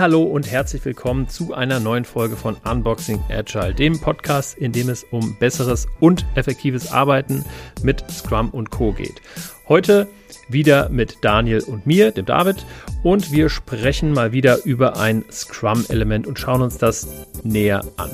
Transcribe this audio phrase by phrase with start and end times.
[0.00, 4.88] Hallo und herzlich willkommen zu einer neuen Folge von Unboxing Agile, dem Podcast, in dem
[4.88, 7.44] es um besseres und effektives Arbeiten
[7.82, 9.20] mit Scrum und Co geht.
[9.68, 10.08] Heute
[10.48, 12.64] wieder mit Daniel und mir, dem David,
[13.02, 17.08] und wir sprechen mal wieder über ein Scrum-Element und schauen uns das
[17.42, 18.10] näher an.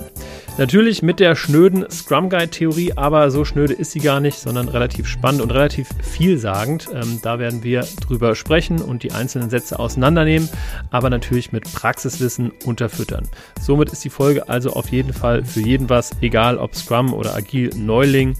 [0.57, 4.69] Natürlich mit der schnöden Scrum Guide Theorie, aber so schnöde ist sie gar nicht, sondern
[4.69, 6.89] relativ spannend und relativ vielsagend.
[6.95, 10.49] Ähm, da werden wir drüber sprechen und die einzelnen Sätze auseinandernehmen,
[10.93, 13.29] aber natürlich mit Praxiswissen unterfüttern.
[13.61, 17.35] Somit ist die Folge also auf jeden Fall für jeden was, egal ob Scrum oder
[17.35, 18.35] Agil Neuling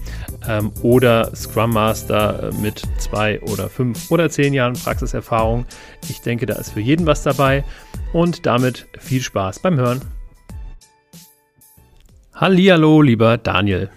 [0.47, 5.65] ähm, oder Scrum Master mit zwei oder fünf oder zehn Jahren Praxiserfahrung.
[6.07, 7.63] Ich denke, da ist für jeden was dabei
[8.11, 10.01] und damit viel Spaß beim Hören.
[12.33, 13.89] Hallihallo, lieber Daniel.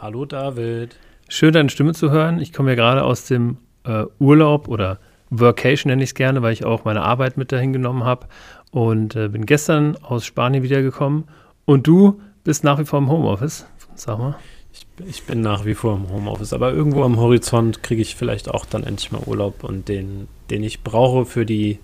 [0.00, 0.94] Hallo David.
[1.28, 2.40] Schön, deine Stimme zu hören.
[2.40, 6.52] Ich komme ja gerade aus dem äh, Urlaub oder Workation nenne ich es gerne, weil
[6.52, 8.28] ich auch meine Arbeit mit dahin genommen habe
[8.70, 11.24] und äh, bin gestern aus Spanien wiedergekommen.
[11.64, 14.36] Und du bist nach wie vor im Homeoffice, sag mal.
[14.72, 18.48] Ich, ich bin nach wie vor im Homeoffice, aber irgendwo am Horizont kriege ich vielleicht
[18.48, 21.78] auch dann endlich mal Urlaub und den, den ich brauche für die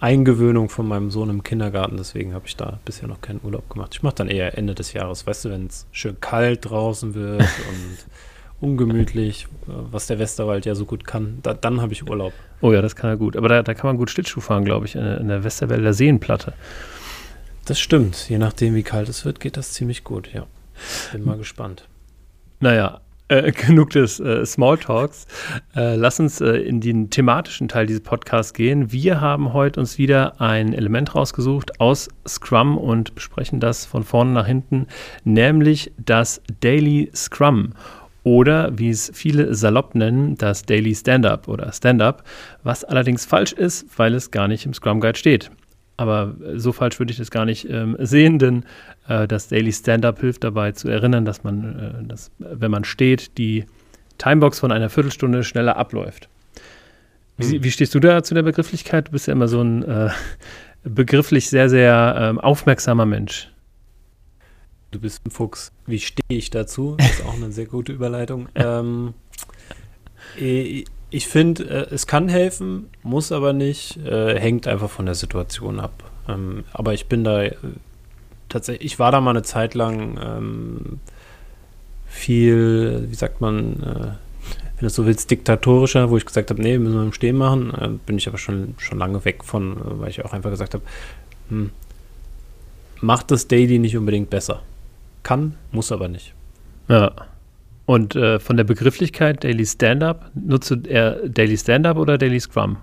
[0.00, 1.98] Eingewöhnung von meinem Sohn im Kindergarten.
[1.98, 3.94] Deswegen habe ich da bisher noch keinen Urlaub gemacht.
[3.94, 7.40] Ich mache dann eher Ende des Jahres, weißt du, wenn es schön kalt draußen wird
[7.68, 7.98] und
[8.60, 12.32] ungemütlich, was der Westerwald ja so gut kann, da, dann habe ich Urlaub.
[12.60, 13.36] Oh ja, das kann er gut.
[13.36, 16.54] Aber da, da kann man gut Schlittschuh fahren, glaube ich, in, in der Westerwälder Seenplatte.
[17.66, 18.28] Das stimmt.
[18.28, 20.46] Je nachdem, wie kalt es wird, geht das ziemlich gut, ja.
[21.12, 21.88] Bin mal gespannt.
[22.58, 25.26] Naja, äh, genug des äh, Smalltalks.
[25.74, 28.92] Äh, lass uns äh, in den thematischen Teil dieses Podcasts gehen.
[28.92, 34.32] Wir haben heute uns wieder ein Element rausgesucht aus Scrum und besprechen das von vorne
[34.32, 34.86] nach hinten,
[35.24, 37.72] nämlich das Daily Scrum
[38.22, 42.24] oder wie es viele salopp nennen, das Daily Stand-up oder Stand-up,
[42.62, 45.50] was allerdings falsch ist, weil es gar nicht im Scrum Guide steht.
[46.00, 48.64] Aber so falsch würde ich das gar nicht ähm, sehen, denn
[49.06, 53.36] äh, das Daily Stand-up hilft dabei zu erinnern, dass man, äh, dass, wenn man steht,
[53.36, 53.66] die
[54.16, 56.30] Timebox von einer Viertelstunde schneller abläuft.
[57.36, 57.64] Wie, hm.
[57.64, 59.08] wie stehst du da zu der Begrifflichkeit?
[59.08, 60.08] Du bist ja immer so ein äh,
[60.84, 63.52] begrifflich sehr, sehr ähm, aufmerksamer Mensch.
[64.92, 65.70] Du bist ein Fuchs.
[65.84, 66.94] Wie stehe ich dazu?
[66.96, 68.48] Das ist auch eine sehr gute Überleitung.
[68.54, 69.12] ähm,
[71.10, 75.80] ich finde, äh, es kann helfen, muss aber nicht, äh, hängt einfach von der Situation
[75.80, 76.04] ab.
[76.28, 77.54] Ähm, aber ich bin da äh,
[78.48, 81.00] tatsächlich, ich war da mal eine Zeit lang ähm,
[82.06, 84.12] viel, wie sagt man, äh,
[84.76, 87.74] wenn du so willst, diktatorischer, wo ich gesagt habe, nee, müssen wir im Stehen machen.
[87.74, 90.74] Äh, bin ich aber schon, schon lange weg von, äh, weil ich auch einfach gesagt
[90.74, 90.84] habe,
[91.48, 91.70] hm,
[93.00, 94.62] macht das Daily nicht unbedingt besser.
[95.22, 96.34] Kann, muss aber nicht.
[96.88, 97.12] Ja.
[97.90, 102.76] Und äh, von der Begrifflichkeit Daily Stand-up, nutzt du eher Daily Stand-up oder Daily Scrum?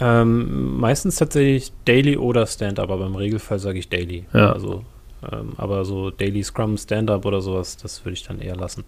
[0.00, 4.24] Ähm, meistens tatsächlich Daily oder Stand-up, aber im Regelfall sage ich Daily.
[4.32, 4.54] Ja.
[4.54, 4.82] Also,
[5.30, 8.82] ähm, aber so Daily Scrum, Stand-up oder sowas, das würde ich dann eher lassen.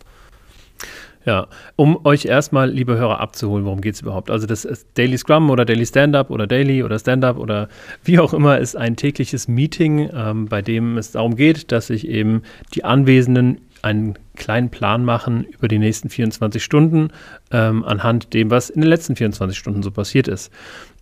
[1.27, 4.31] Ja, um euch erstmal, liebe Hörer, abzuholen, worum geht es überhaupt?
[4.31, 7.69] Also das Daily Scrum oder Daily Stand-up oder Daily oder Stand-up oder
[8.05, 12.09] wie auch immer ist ein tägliches Meeting, ähm, bei dem es darum geht, dass sich
[12.09, 12.41] eben
[12.75, 17.11] die Anwesenden einen kleinen Plan machen über die nächsten 24 Stunden
[17.51, 20.53] ähm, anhand dem, was in den letzten 24 Stunden so passiert ist.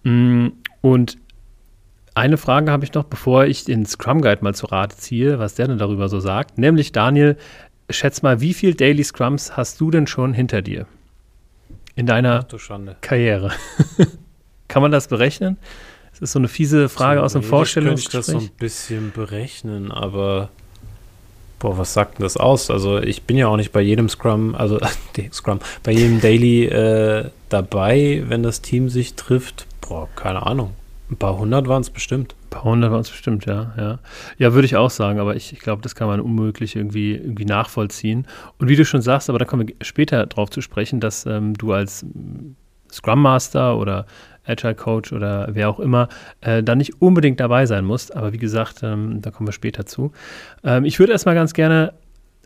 [0.03, 0.49] Mm,
[0.81, 1.19] und
[2.15, 5.55] eine Frage habe ich noch, bevor ich den Scrum Guide mal zu Rate ziehe, was
[5.55, 6.59] der denn darüber so sagt.
[6.59, 7.37] Nämlich, Daniel,
[7.89, 10.87] schätz mal, wie viele Daily Scrums hast du denn schon hinter dir?
[11.95, 12.43] In deiner
[13.01, 13.53] Karriere.
[14.69, 15.59] Kann man das berechnen?
[16.12, 18.21] Das ist so eine fiese Frage so, aus dem Vorstellungsgespräch.
[18.21, 20.51] Ich könnte das so ein bisschen berechnen, aber
[21.60, 22.71] Boah, was sagt denn das aus?
[22.71, 24.81] Also ich bin ja auch nicht bei jedem Scrum, also
[25.32, 29.66] Scrum, bei jedem Daily äh, dabei, wenn das Team sich trifft.
[29.82, 30.72] Boah, keine Ahnung.
[31.10, 32.34] Ein paar hundert waren es bestimmt.
[32.47, 33.75] Ein paar hundert waren es bestimmt, ja.
[33.76, 33.99] Ja,
[34.38, 37.44] ja würde ich auch sagen, aber ich, ich glaube, das kann man unmöglich irgendwie, irgendwie
[37.44, 38.26] nachvollziehen.
[38.58, 41.55] Und wie du schon sagst, aber da kommen wir später drauf zu sprechen, dass ähm,
[41.55, 42.06] du als
[42.90, 44.06] Scrum Master oder
[44.46, 46.08] Agile Coach oder wer auch immer,
[46.40, 48.10] äh, da nicht unbedingt dabei sein muss.
[48.10, 50.12] Aber wie gesagt, ähm, da kommen wir später zu.
[50.64, 51.92] Ähm, ich würde erstmal ganz gerne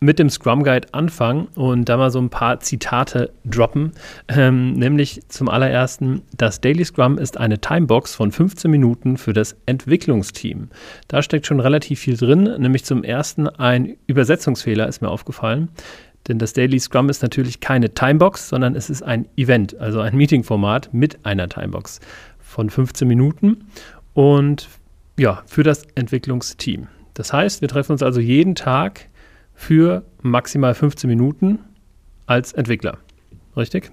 [0.00, 3.92] mit dem Scrum Guide anfangen und da mal so ein paar Zitate droppen.
[4.28, 9.56] Ähm, nämlich zum allerersten, das Daily Scrum ist eine Timebox von 15 Minuten für das
[9.66, 10.68] Entwicklungsteam.
[11.08, 15.68] Da steckt schon relativ viel drin, nämlich zum ersten ein Übersetzungsfehler ist mir aufgefallen.
[16.28, 20.16] Denn das Daily Scrum ist natürlich keine Timebox, sondern es ist ein Event, also ein
[20.16, 22.00] Meeting-Format mit einer Timebox
[22.38, 23.66] von 15 Minuten
[24.14, 24.68] und
[25.18, 26.88] ja, für das Entwicklungsteam.
[27.14, 29.08] Das heißt, wir treffen uns also jeden Tag
[29.54, 31.60] für maximal 15 Minuten
[32.26, 32.98] als Entwickler.
[33.56, 33.92] Richtig?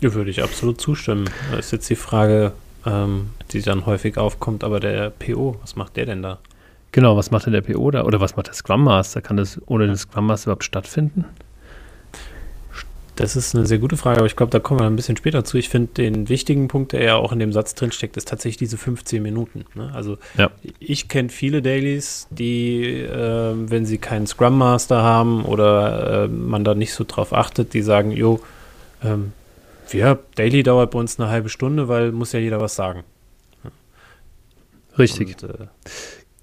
[0.00, 1.30] Ja, würde ich absolut zustimmen.
[1.50, 2.52] Das ist jetzt die Frage,
[2.84, 6.40] ähm, die dann häufig aufkommt, aber der PO, was macht der denn da?
[6.92, 8.04] Genau, was macht denn der PO da?
[8.04, 9.22] Oder was macht der Scrum Master?
[9.22, 11.24] Kann das ohne den Scrum Master überhaupt stattfinden?
[13.16, 15.44] Das ist eine sehr gute Frage, aber ich glaube, da kommen wir ein bisschen später
[15.44, 15.58] zu.
[15.58, 18.78] Ich finde, den wichtigen Punkt, der ja auch in dem Satz drinsteckt, ist tatsächlich diese
[18.78, 19.64] 15 Minuten.
[19.74, 19.90] Ne?
[19.94, 20.50] Also ja.
[20.80, 26.64] ich kenne viele Dailies, die, äh, wenn sie keinen Scrum Master haben oder äh, man
[26.64, 28.40] da nicht so drauf achtet, die sagen, jo,
[29.04, 29.32] ähm,
[29.92, 33.04] ja, Daily dauert bei uns eine halbe Stunde, weil muss ja jeder was sagen.
[34.98, 35.42] Richtig.
[35.42, 35.66] Und, äh,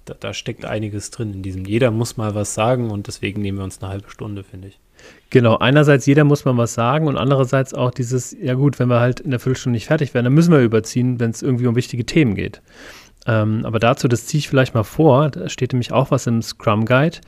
[0.04, 1.64] da, da steckt einiges drin in diesem.
[1.64, 4.78] Jeder muss mal was sagen und deswegen nehmen wir uns eine halbe Stunde, finde ich.
[5.30, 9.00] Genau, einerseits jeder muss man was sagen und andererseits auch dieses, ja gut, wenn wir
[9.00, 11.76] halt in der Viertelstunde nicht fertig werden, dann müssen wir überziehen, wenn es irgendwie um
[11.76, 12.60] wichtige Themen geht.
[13.26, 16.42] Ähm, aber dazu, das ziehe ich vielleicht mal vor, da steht nämlich auch was im
[16.42, 17.18] Scrum Guide,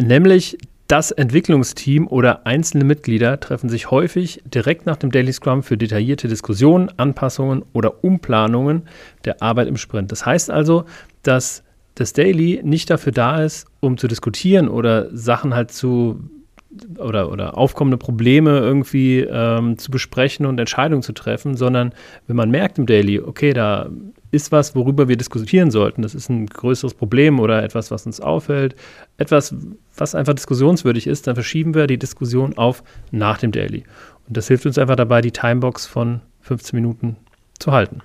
[0.00, 5.78] nämlich das Entwicklungsteam oder einzelne Mitglieder treffen sich häufig direkt nach dem Daily Scrum für
[5.78, 8.82] detaillierte Diskussionen, Anpassungen oder Umplanungen
[9.24, 10.12] der Arbeit im Sprint.
[10.12, 10.84] Das heißt also,
[11.22, 11.63] dass
[11.94, 16.18] das Daily nicht dafür da ist, um zu diskutieren oder Sachen halt zu
[16.98, 21.92] oder, oder aufkommende Probleme irgendwie ähm, zu besprechen und Entscheidungen zu treffen, sondern
[22.26, 23.88] wenn man merkt im Daily, okay, da
[24.30, 28.20] ist was, worüber wir diskutieren sollten, das ist ein größeres Problem oder etwas, was uns
[28.20, 28.74] auffällt,
[29.16, 29.54] etwas,
[29.96, 32.82] was einfach diskussionswürdig ist, dann verschieben wir die Diskussion auf
[33.12, 33.84] nach dem Daily.
[34.26, 37.16] Und das hilft uns einfach dabei, die Timebox von 15 Minuten
[37.58, 38.00] zu halten.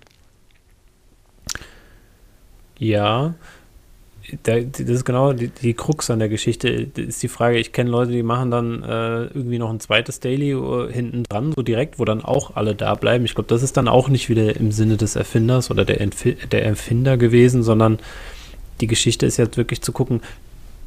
[2.77, 3.33] Ja,
[4.43, 6.87] das ist genau die, die Krux an der Geschichte.
[6.87, 10.19] Das ist die Frage, ich kenne Leute, die machen dann äh, irgendwie noch ein zweites
[10.19, 13.25] Daily äh, hinten dran, so direkt, wo dann auch alle da bleiben.
[13.25, 16.25] Ich glaube, das ist dann auch nicht wieder im Sinne des Erfinders oder der, Entf
[16.51, 17.99] der Erfinder gewesen, sondern
[18.81, 20.21] die Geschichte ist jetzt wirklich zu gucken,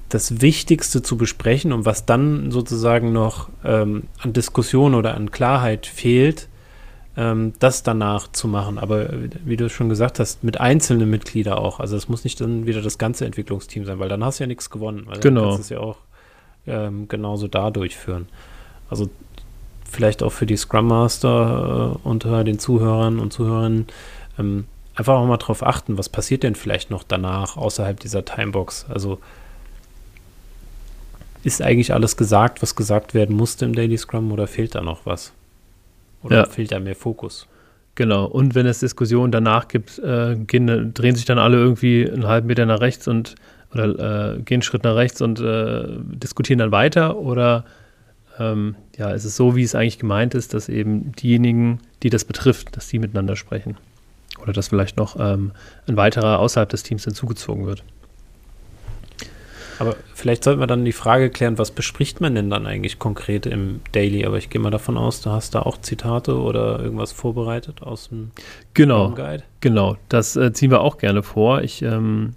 [0.09, 5.87] das Wichtigste zu besprechen und was dann sozusagen noch ähm, an Diskussion oder an Klarheit
[5.87, 6.49] fehlt,
[7.17, 8.79] ähm, das danach zu machen.
[8.79, 9.09] Aber
[9.44, 11.81] wie du schon gesagt hast, mit einzelnen Mitgliedern auch.
[11.81, 14.49] Also es muss nicht dann wieder das ganze Entwicklungsteam sein, weil dann hast du ja
[14.49, 15.05] nichts gewonnen.
[15.06, 15.41] Weil genau.
[15.41, 15.97] Dann kannst du es ja auch
[16.67, 18.29] ähm, genauso da durchführen.
[18.88, 19.11] Also
[19.91, 23.87] vielleicht auch für die Scrum Master äh, unter den Zuhörern und Zuhörern
[24.38, 28.87] ähm, einfach auch mal drauf achten, was passiert denn vielleicht noch danach außerhalb dieser Timebox.
[28.88, 29.19] Also
[31.44, 35.05] ist eigentlich alles gesagt, was gesagt werden musste im Daily Scrum oder fehlt da noch
[35.05, 35.32] was?
[36.22, 36.44] Oder ja.
[36.46, 37.46] fehlt da mehr Fokus?
[37.94, 38.24] Genau.
[38.24, 42.46] Und wenn es Diskussionen danach gibt, äh, gehen, drehen sich dann alle irgendwie einen halben
[42.46, 43.34] Meter nach rechts und
[43.72, 47.16] oder äh, gehen einen Schritt nach rechts und äh, diskutieren dann weiter?
[47.16, 47.64] Oder
[48.38, 52.24] ähm, ja, ist es so, wie es eigentlich gemeint ist, dass eben diejenigen, die das
[52.24, 53.76] betrifft, dass die miteinander sprechen?
[54.40, 55.52] Oder dass vielleicht noch ähm,
[55.86, 57.84] ein weiterer außerhalb des Teams hinzugezogen wird?
[59.82, 63.46] Aber vielleicht sollten wir dann die Frage klären, was bespricht man denn dann eigentlich konkret
[63.46, 64.25] im Daily?
[64.25, 68.08] Aber ich gehe mal davon aus, du hast da auch Zitate oder irgendwas vorbereitet aus
[68.08, 68.31] dem
[68.75, 69.43] genau, Guide.
[69.61, 71.62] Genau, das äh, ziehen wir auch gerne vor.
[71.62, 72.37] Ich ähm,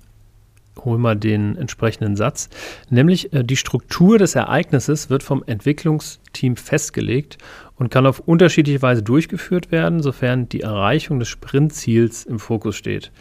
[0.83, 2.49] hole mal den entsprechenden Satz.
[2.89, 7.37] Nämlich äh, die Struktur des Ereignisses wird vom Entwicklungsteam festgelegt
[7.75, 13.11] und kann auf unterschiedliche Weise durchgeführt werden, sofern die Erreichung des Sprintziels im Fokus steht.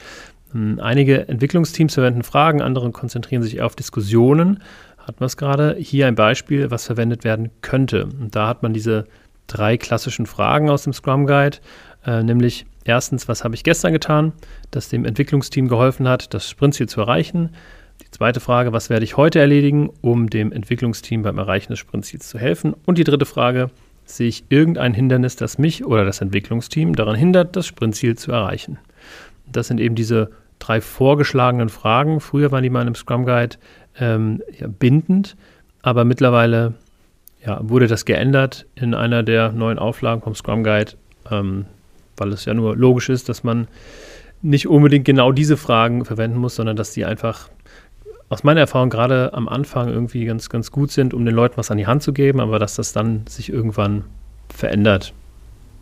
[0.54, 4.62] Hm, einige Entwicklungsteams verwenden Fragen, andere konzentrieren sich auf Diskussionen.
[4.98, 5.76] Hatten wir es gerade.
[5.78, 8.06] Hier ein Beispiel, was verwendet werden könnte.
[8.06, 9.04] Und da hat man diese
[9.46, 11.58] drei klassischen Fragen aus dem Scrum Guide,
[12.06, 14.32] äh, nämlich erstens, was habe ich gestern getan,
[14.70, 17.50] das dem Entwicklungsteam geholfen hat, das Sprintziel zu erreichen.
[18.02, 22.28] Die zweite Frage, was werde ich heute erledigen, um dem Entwicklungsteam beim Erreichen des Sprintziels
[22.28, 22.74] zu helfen?
[22.86, 23.70] Und die dritte Frage,
[24.04, 28.78] sehe ich irgendein Hindernis, das mich oder das Entwicklungsteam daran hindert, das Sprintziel zu erreichen?
[29.50, 30.30] Das sind eben diese
[30.64, 32.20] drei vorgeschlagenen Fragen.
[32.20, 33.56] Früher waren die mal in einem Scrum Guide
[33.98, 35.36] ähm, ja, bindend,
[35.82, 36.74] aber mittlerweile
[37.44, 40.92] ja, wurde das geändert in einer der neuen Auflagen vom Scrum Guide,
[41.30, 41.66] ähm,
[42.16, 43.68] weil es ja nur logisch ist, dass man
[44.40, 47.48] nicht unbedingt genau diese Fragen verwenden muss, sondern dass die einfach
[48.28, 51.70] aus meiner Erfahrung gerade am Anfang irgendwie ganz, ganz gut sind, um den Leuten was
[51.70, 54.04] an die Hand zu geben, aber dass das dann sich irgendwann
[54.48, 55.12] verändert.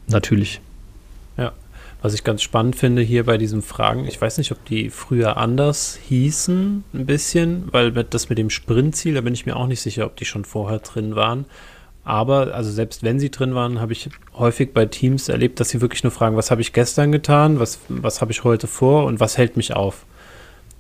[0.09, 0.61] Natürlich.
[2.03, 5.37] Was ich ganz spannend finde hier bei diesen Fragen, ich weiß nicht, ob die früher
[5.37, 9.81] anders hießen, ein bisschen, weil das mit dem Sprintziel, da bin ich mir auch nicht
[9.81, 11.45] sicher, ob die schon vorher drin waren.
[12.05, 15.81] Aber, also selbst wenn sie drin waren, habe ich häufig bei Teams erlebt, dass sie
[15.81, 19.21] wirklich nur fragen, was habe ich gestern getan, was, was habe ich heute vor und
[19.21, 20.05] was hält mich auf.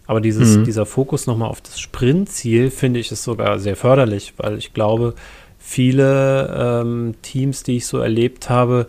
[0.08, 0.64] Aber dieses, mhm.
[0.64, 5.14] dieser Fokus nochmal auf das Sprintziel, finde ich, ist sogar sehr förderlich, weil ich glaube,
[5.58, 8.88] viele ähm, Teams, die ich so erlebt habe,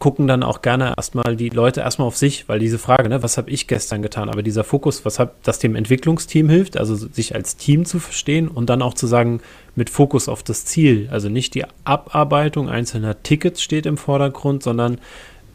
[0.00, 3.36] gucken dann auch gerne erstmal die Leute erstmal auf sich, weil diese Frage, ne, was
[3.36, 7.34] habe ich gestern getan, aber dieser Fokus, was hat das dem Entwicklungsteam hilft, also sich
[7.34, 9.40] als Team zu verstehen und dann auch zu sagen,
[9.76, 14.98] mit Fokus auf das Ziel, also nicht die Abarbeitung einzelner Tickets steht im Vordergrund, sondern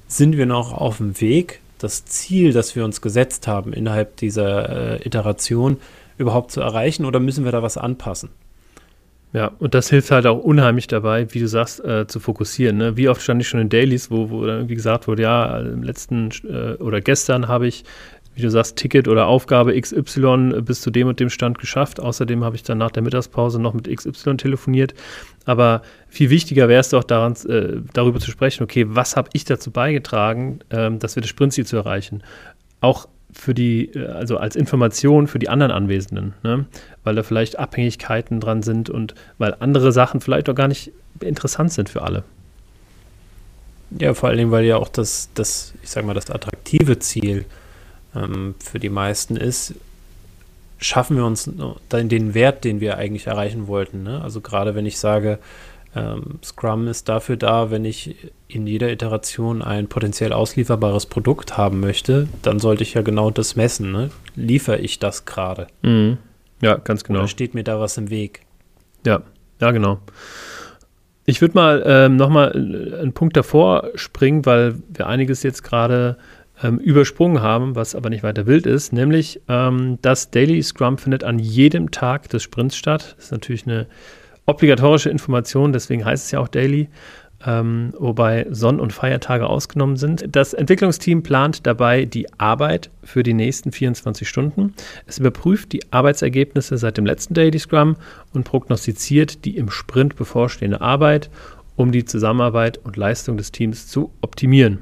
[0.08, 5.00] sind wir noch auf dem Weg, das Ziel, das wir uns gesetzt haben innerhalb dieser
[5.00, 5.78] äh, Iteration
[6.18, 8.30] überhaupt zu erreichen oder müssen wir da was anpassen?
[9.36, 12.78] Ja, und das hilft halt auch unheimlich dabei, wie du sagst, äh, zu fokussieren.
[12.78, 12.96] Ne?
[12.96, 15.84] Wie oft stand ich schon in Dailies, wo, wo dann irgendwie gesagt wurde, ja, im
[15.84, 17.84] letzten äh, oder gestern habe ich,
[18.34, 22.00] wie du sagst, Ticket oder Aufgabe XY bis zu dem und dem Stand geschafft.
[22.00, 24.94] Außerdem habe ich dann nach der Mittagspause noch mit XY telefoniert.
[25.44, 29.44] Aber viel wichtiger wäre es doch daran, äh, darüber zu sprechen, okay, was habe ich
[29.44, 32.24] dazu beigetragen, ähm, dass wir das Sprintziel zu erreichen?
[32.80, 36.68] Auch für die, äh, also als Information für die anderen Anwesenden, ne?
[37.06, 41.72] Weil da vielleicht Abhängigkeiten dran sind und weil andere Sachen vielleicht auch gar nicht interessant
[41.72, 42.24] sind für alle.
[43.98, 47.46] Ja, vor allen Dingen, weil ja auch das, das ich sag mal, das attraktive Ziel
[48.14, 49.76] ähm, für die meisten ist,
[50.78, 51.50] schaffen wir uns
[51.90, 54.04] dann den Wert, den wir eigentlich erreichen wollten.
[54.04, 54.22] Ne?
[54.22, 55.40] Also gerade wenn ich sage,
[55.96, 58.16] ähm, Scrum ist dafür da, wenn ich
[58.48, 63.56] in jeder Iteration ein potenziell auslieferbares Produkt haben möchte, dann sollte ich ja genau das
[63.56, 63.92] messen.
[63.92, 64.10] Ne?
[64.36, 65.68] Liefere ich das gerade?
[65.82, 66.18] Mhm.
[66.62, 67.20] Ja, ganz genau.
[67.20, 68.42] Oder steht mir da was im Weg?
[69.06, 69.22] Ja,
[69.62, 70.00] ja, genau.
[71.26, 76.18] Ich würde mal ähm, nochmal einen Punkt davor springen, weil wir einiges jetzt gerade
[76.62, 81.24] ähm, übersprungen haben, was aber nicht weiter wild ist, nämlich ähm, das Daily Scrum findet
[81.24, 83.16] an jedem Tag des Sprints statt.
[83.18, 83.88] Das ist natürlich eine
[84.46, 86.90] obligatorische Information, deswegen heißt es ja auch Daily,
[87.46, 90.26] ähm, wobei Sonn- und Feiertage ausgenommen sind.
[90.36, 94.74] Das Entwicklungsteam plant dabei die Arbeit für die nächsten 24 Stunden.
[95.06, 97.96] Es überprüft die Arbeitsergebnisse seit dem letzten Daily Scrum
[98.34, 101.30] und prognostiziert die im Sprint bevorstehende Arbeit,
[101.76, 104.80] um die Zusammenarbeit und Leistung des Teams zu optimieren.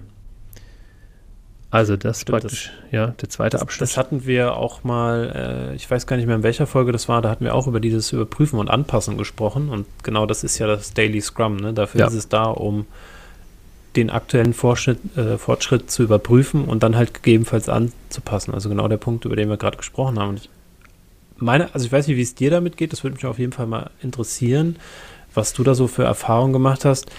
[1.74, 3.82] Also das Stimmt, praktisch, das, ja, der zweite das, Abschnitt.
[3.82, 7.10] Das hatten wir auch mal, äh, ich weiß gar nicht mehr in welcher Folge das
[7.10, 10.60] war, da hatten wir auch über dieses Überprüfen und Anpassen gesprochen und genau das ist
[10.60, 11.74] ja das Daily Scrum, ne?
[11.74, 12.08] Dafür ja.
[12.08, 12.86] ist es da, um
[13.96, 18.53] den aktuellen Fortschritt, äh, Fortschritt zu überprüfen und dann halt gegebenenfalls anzupassen.
[18.53, 20.36] Also genau der Punkt, über den wir gerade gesprochen haben.
[20.36, 20.50] Ich
[21.38, 23.51] meine, also ich weiß nicht, wie es dir damit geht, das würde mich auf jeden
[23.51, 24.75] Fall mal interessieren,
[25.34, 27.10] was du da so für Erfahrungen gemacht hast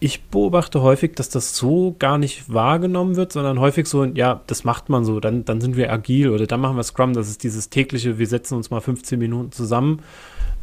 [0.00, 4.64] ich beobachte häufig, dass das so gar nicht wahrgenommen wird, sondern häufig so, ja, das
[4.64, 7.42] macht man so, dann, dann sind wir agil oder dann machen wir Scrum, das ist
[7.42, 10.00] dieses tägliche, wir setzen uns mal 15 Minuten zusammen.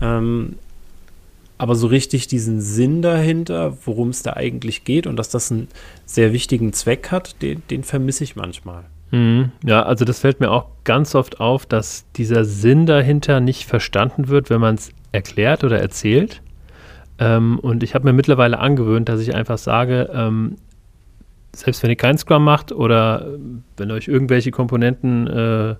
[0.01, 0.55] Ähm,
[1.57, 5.69] aber so richtig diesen Sinn dahinter, worum es da eigentlich geht und dass das einen
[6.05, 8.85] sehr wichtigen Zweck hat, den, den vermisse ich manchmal.
[9.11, 9.51] Mhm.
[9.63, 14.27] Ja, also das fällt mir auch ganz oft auf, dass dieser Sinn dahinter nicht verstanden
[14.27, 16.41] wird, wenn man es erklärt oder erzählt.
[17.19, 20.57] Ähm, und ich habe mir mittlerweile angewöhnt, dass ich einfach sage, ähm,
[21.55, 23.27] selbst wenn ihr kein Scrum macht oder
[23.77, 25.75] wenn euch irgendwelche Komponenten äh,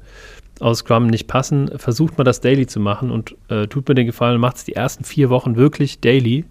[0.59, 4.05] aus Scrum nicht passen, versucht mal das Daily zu machen und äh, tut mir den
[4.05, 6.45] Gefallen macht es die ersten vier Wochen wirklich Daily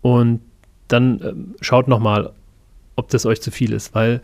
[0.00, 0.40] und
[0.88, 2.32] dann äh, schaut nochmal,
[2.96, 4.22] ob das euch zu viel ist, weil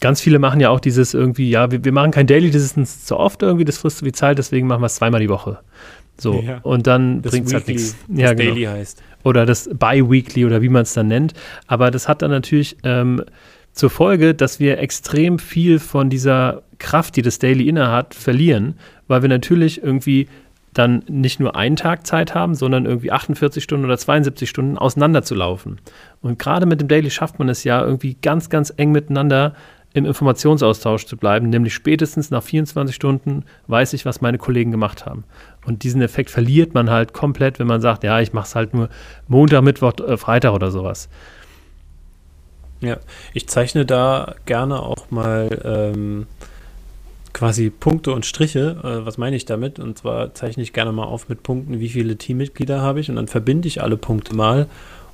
[0.00, 2.76] ganz viele machen ja auch dieses irgendwie, ja, wir, wir machen kein Daily, das ist
[2.76, 5.28] uns zu oft irgendwie, das frisst zu viel Zeit, deswegen machen wir es zweimal die
[5.30, 5.60] Woche.
[6.18, 6.58] So, ja.
[6.62, 7.96] und dann bringt es halt nichts.
[8.08, 8.54] Ja, genau.
[8.54, 9.02] Daily heißt.
[9.24, 11.32] Oder das Bi-Weekly oder wie man es dann nennt.
[11.66, 13.22] Aber das hat dann natürlich ähm,
[13.72, 18.74] zur Folge, dass wir extrem viel von dieser Kraft, die das Daily innehat, verlieren,
[19.08, 20.28] weil wir natürlich irgendwie
[20.74, 25.80] dann nicht nur einen Tag Zeit haben, sondern irgendwie 48 Stunden oder 72 Stunden auseinanderzulaufen.
[26.22, 29.54] Und gerade mit dem Daily schafft man es ja irgendwie ganz, ganz eng miteinander
[29.94, 35.04] im Informationsaustausch zu bleiben, nämlich spätestens nach 24 Stunden weiß ich, was meine Kollegen gemacht
[35.04, 35.24] haben.
[35.64, 38.74] Und diesen Effekt verliert man halt komplett, wenn man sagt, ja, ich mache es halt
[38.74, 38.88] nur
[39.28, 41.08] Montag, Mittwoch, äh, Freitag oder sowas.
[42.80, 42.98] Ja,
[43.32, 46.26] ich zeichne da gerne auch mal ähm,
[47.32, 48.76] quasi Punkte und Striche.
[48.82, 49.78] Äh, was meine ich damit?
[49.78, 53.16] Und zwar zeichne ich gerne mal auf mit Punkten, wie viele Teammitglieder habe ich und
[53.16, 54.66] dann verbinde ich alle Punkte mal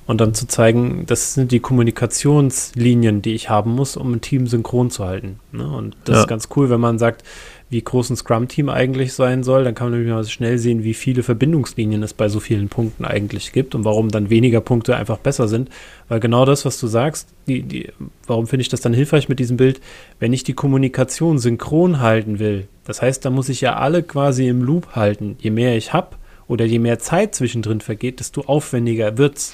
[0.09, 4.47] und dann zu zeigen, das sind die Kommunikationslinien, die ich haben muss, um ein Team
[4.47, 5.39] synchron zu halten.
[5.51, 5.67] Ne?
[5.67, 6.21] Und das ja.
[6.21, 7.23] ist ganz cool, wenn man sagt,
[7.69, 10.95] wie groß ein Scrum-Team eigentlich sein soll, dann kann man nämlich mal schnell sehen, wie
[10.95, 15.19] viele Verbindungslinien es bei so vielen Punkten eigentlich gibt und warum dann weniger Punkte einfach
[15.19, 15.69] besser sind.
[16.07, 17.89] Weil genau das, was du sagst, die, die,
[18.25, 19.81] warum finde ich das dann hilfreich mit diesem Bild,
[20.19, 24.47] wenn ich die Kommunikation synchron halten will, das heißt, da muss ich ja alle quasi
[24.47, 25.35] im Loop halten.
[25.39, 26.15] Je mehr ich habe
[26.47, 29.53] oder je mehr Zeit zwischendrin vergeht, desto aufwendiger wird es.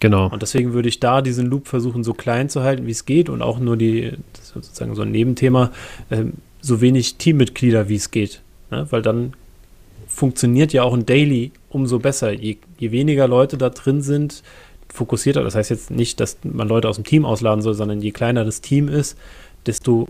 [0.00, 0.30] Genau.
[0.30, 3.28] Und deswegen würde ich da diesen Loop versuchen, so klein zu halten, wie es geht
[3.28, 5.70] und auch nur die, das ist sozusagen so ein Nebenthema,
[6.08, 6.24] äh,
[6.66, 8.42] so wenig Teammitglieder, wie es geht.
[8.70, 8.86] Ne?
[8.90, 9.34] Weil dann
[10.06, 12.32] funktioniert ja auch ein Daily umso besser.
[12.32, 14.42] Je, je weniger Leute da drin sind,
[14.92, 18.12] fokussierter, das heißt jetzt nicht, dass man Leute aus dem Team ausladen soll, sondern je
[18.12, 19.16] kleiner das Team ist,
[19.66, 20.08] desto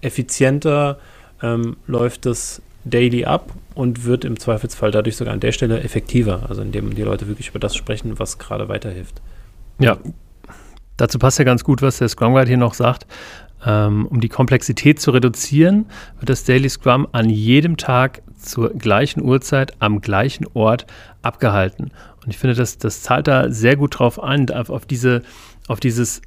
[0.00, 0.98] effizienter
[1.42, 6.46] ähm, läuft das daily ab und wird im Zweifelsfall dadurch sogar an der Stelle effektiver,
[6.48, 9.20] also indem die Leute wirklich über das sprechen, was gerade weiterhilft.
[9.78, 9.98] Ja,
[10.96, 13.06] dazu passt ja ganz gut, was der Scrum Guide hier noch sagt.
[13.66, 15.86] Ähm, um die Komplexität zu reduzieren,
[16.18, 20.86] wird das Daily Scrum an jedem Tag zur gleichen Uhrzeit am gleichen Ort
[21.22, 21.90] abgehalten.
[22.24, 25.22] Und ich finde, das, das zahlt da sehr gut drauf ein, auf, diese,
[25.66, 26.22] auf dieses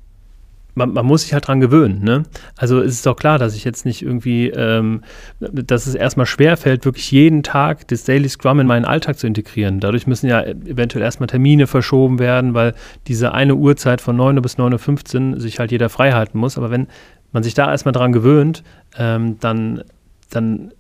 [0.76, 2.04] man, man, muss sich halt dran gewöhnen.
[2.04, 2.24] Ne?
[2.56, 5.02] Also es ist doch klar, dass ich jetzt nicht irgendwie, ähm,
[5.40, 9.28] dass es erstmal schwer fällt, wirklich jeden Tag das Daily Scrum in meinen Alltag zu
[9.28, 9.80] integrieren.
[9.80, 12.74] Dadurch müssen ja eventuell erstmal Termine verschoben werden, weil
[13.08, 16.58] diese eine Uhrzeit von 9 Uhr bis 9.15 Uhr sich halt jeder frei halten muss.
[16.58, 16.88] Aber wenn
[17.32, 18.64] man sich da erstmal dran gewöhnt,
[18.98, 19.84] ähm, dann,
[20.30, 20.72] dann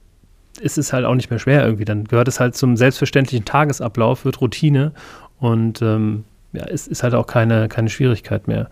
[0.60, 1.86] ist es halt auch nicht mehr schwer irgendwie.
[1.86, 4.92] Dann gehört es halt zum selbstverständlichen Tagesablauf, wird Routine
[5.40, 8.70] und ähm, ja, es ist halt auch keine, keine Schwierigkeit mehr.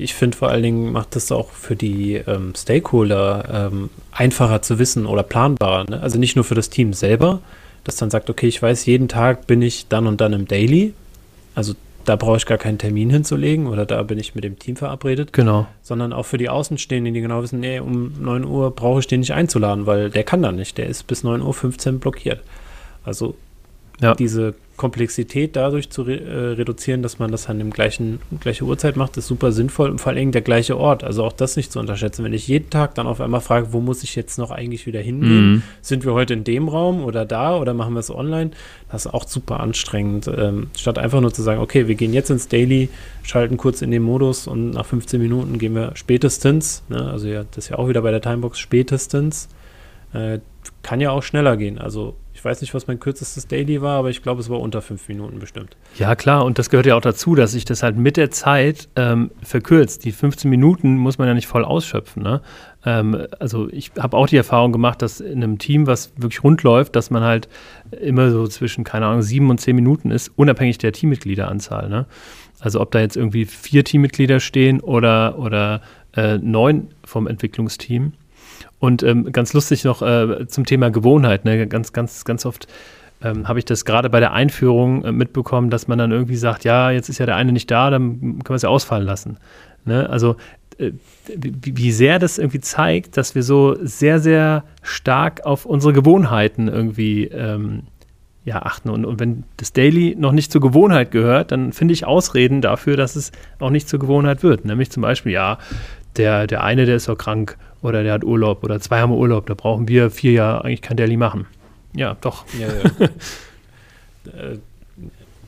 [0.00, 4.78] Ich finde vor allen Dingen macht das auch für die ähm, Stakeholder ähm, einfacher zu
[4.78, 5.90] wissen oder planbarer.
[5.90, 6.00] Ne?
[6.00, 7.40] Also nicht nur für das Team selber,
[7.82, 10.94] das dann sagt, okay, ich weiß, jeden Tag bin ich dann und dann im Daily.
[11.56, 11.74] Also
[12.08, 15.32] da brauche ich gar keinen Termin hinzulegen oder da bin ich mit dem Team verabredet.
[15.34, 15.66] Genau.
[15.82, 19.20] Sondern auch für die Außenstehenden, die genau wissen, nee, um 9 Uhr brauche ich den
[19.20, 20.78] nicht einzuladen, weil der kann dann nicht.
[20.78, 22.40] Der ist bis 9.15 Uhr blockiert.
[23.04, 23.34] Also
[24.00, 24.14] ja.
[24.14, 28.96] diese Komplexität dadurch zu re äh, reduzieren, dass man das an dem gleichen gleiche Uhrzeit
[28.96, 31.04] macht, ist super sinnvoll und vor allem der gleiche Ort.
[31.04, 32.24] Also auch das nicht zu unterschätzen.
[32.24, 35.00] Wenn ich jeden Tag dann auf einmal frage, wo muss ich jetzt noch eigentlich wieder
[35.00, 35.52] hingehen?
[35.52, 35.62] Mhm.
[35.82, 38.52] Sind wir heute in dem Raum oder da oder machen wir es online?
[38.90, 40.30] Das ist auch super anstrengend.
[40.34, 42.88] Ähm, statt einfach nur zu sagen, okay, wir gehen jetzt ins Daily,
[43.24, 47.44] schalten kurz in den Modus und nach 15 Minuten gehen wir spätestens, ne, also ja,
[47.50, 49.48] das ist ja auch wieder bei der Timebox spätestens,
[50.12, 50.38] äh,
[50.82, 51.78] kann ja auch schneller gehen.
[51.78, 54.80] Also ich weiß nicht, was mein kürzestes Daily war, aber ich glaube, es war unter
[54.80, 55.76] fünf Minuten bestimmt.
[55.96, 56.44] Ja, klar.
[56.44, 60.04] Und das gehört ja auch dazu, dass sich das halt mit der Zeit ähm, verkürzt.
[60.04, 62.22] Die 15 Minuten muss man ja nicht voll ausschöpfen.
[62.22, 62.40] Ne?
[62.86, 66.62] Ähm, also ich habe auch die Erfahrung gemacht, dass in einem Team, was wirklich rund
[66.62, 67.48] läuft, dass man halt
[68.00, 71.88] immer so zwischen, keine Ahnung, sieben und zehn Minuten ist, unabhängig der Teammitgliederanzahl.
[71.88, 72.06] Ne?
[72.60, 75.82] Also ob da jetzt irgendwie vier Teammitglieder stehen oder, oder
[76.14, 78.12] äh, neun vom Entwicklungsteam.
[78.78, 81.44] Und ähm, ganz lustig noch äh, zum Thema Gewohnheit.
[81.44, 81.66] Ne?
[81.66, 82.68] Ganz, ganz, ganz oft
[83.22, 86.64] ähm, habe ich das gerade bei der Einführung äh, mitbekommen, dass man dann irgendwie sagt,
[86.64, 89.38] ja, jetzt ist ja der eine nicht da, dann können wir es ja ausfallen lassen.
[89.84, 90.08] Ne?
[90.08, 90.36] Also
[90.78, 90.92] äh,
[91.36, 97.24] wie, sehr das irgendwie zeigt, dass wir so sehr, sehr stark auf unsere Gewohnheiten irgendwie
[97.24, 97.82] ähm,
[98.44, 98.88] ja, achten.
[98.88, 102.96] Und, und wenn das Daily noch nicht zur Gewohnheit gehört, dann finde ich Ausreden dafür,
[102.96, 104.64] dass es auch nicht zur Gewohnheit wird.
[104.64, 105.58] Nämlich zum Beispiel, ja,
[106.16, 109.46] der, der eine, der ist doch krank oder der hat Urlaub oder zwei haben Urlaub,
[109.46, 111.46] da brauchen wir vier Jahre eigentlich kein Daily machen.
[111.94, 112.44] Ja, doch.
[112.58, 113.08] Ja, ja.
[114.36, 114.58] Äh,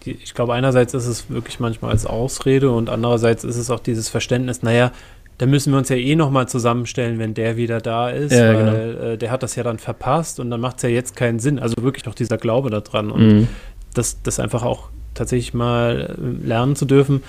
[0.06, 4.08] ich glaube, einerseits ist es wirklich manchmal als Ausrede und andererseits ist es auch dieses
[4.08, 4.92] Verständnis, naja,
[5.36, 8.92] da müssen wir uns ja eh nochmal zusammenstellen, wenn der wieder da ist, ja, weil
[8.92, 9.04] genau.
[9.04, 11.58] äh, der hat das ja dann verpasst und dann macht es ja jetzt keinen Sinn.
[11.58, 13.48] Also wirklich auch dieser Glaube daran und mhm.
[13.94, 17.22] das, das einfach auch tatsächlich mal äh, lernen zu dürfen,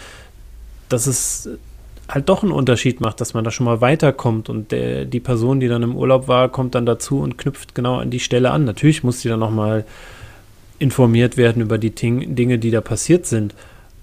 [0.89, 1.49] dass es
[2.13, 5.59] halt doch einen Unterschied macht, dass man da schon mal weiterkommt und der, die Person,
[5.59, 8.65] die dann im Urlaub war, kommt dann dazu und knüpft genau an die Stelle an.
[8.65, 9.85] Natürlich muss sie dann nochmal
[10.77, 13.55] informiert werden über die Ting Dinge, die da passiert sind.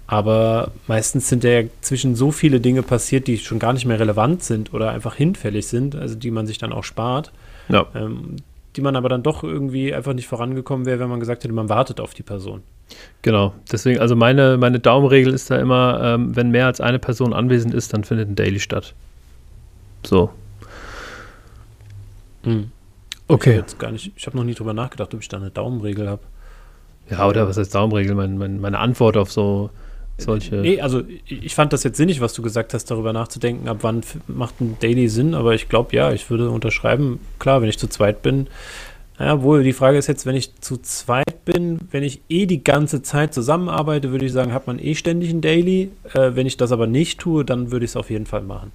[0.07, 4.43] Aber meistens sind ja zwischen so viele Dinge passiert, die schon gar nicht mehr relevant
[4.43, 7.31] sind oder einfach hinfällig sind, also die man sich dann auch spart.
[7.67, 7.85] Ja.
[7.93, 8.37] Ähm,
[8.75, 11.69] die man aber dann doch irgendwie einfach nicht vorangekommen wäre, wenn man gesagt hätte, man
[11.69, 12.61] wartet auf die Person.
[13.21, 17.33] Genau, deswegen, also meine, meine Daumenregel ist da immer, ähm, wenn mehr als eine Person
[17.33, 18.93] anwesend ist, dann findet ein Daily statt.
[20.05, 20.31] So.
[22.43, 22.71] Hm.
[23.27, 23.63] Okay.
[23.93, 26.21] Ich, ich habe noch nie drüber nachgedacht, ob ich da eine Daumenregel habe.
[27.09, 28.15] Ja, oder was heißt Daumenregel?
[28.15, 29.69] Mein, mein, meine Antwort auf so
[30.21, 30.55] solche.
[30.55, 34.01] Nee, also ich fand das jetzt sinnig, was du gesagt hast, darüber nachzudenken, ab wann
[34.27, 37.87] macht ein Daily Sinn, aber ich glaube, ja, ich würde unterschreiben, klar, wenn ich zu
[37.87, 38.47] zweit bin.
[39.19, 42.63] Ja, wohl, die Frage ist jetzt, wenn ich zu zweit bin, wenn ich eh die
[42.63, 45.91] ganze Zeit zusammenarbeite, würde ich sagen, hat man eh ständig ein Daily.
[46.13, 48.71] Äh, wenn ich das aber nicht tue, dann würde ich es auf jeden Fall machen.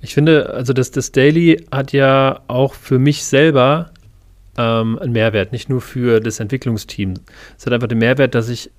[0.00, 3.90] Ich finde, also das, das Daily hat ja auch für mich selber
[4.56, 7.14] ähm, einen Mehrwert, nicht nur für das Entwicklungsteam.
[7.58, 8.70] Es hat einfach den Mehrwert, dass ich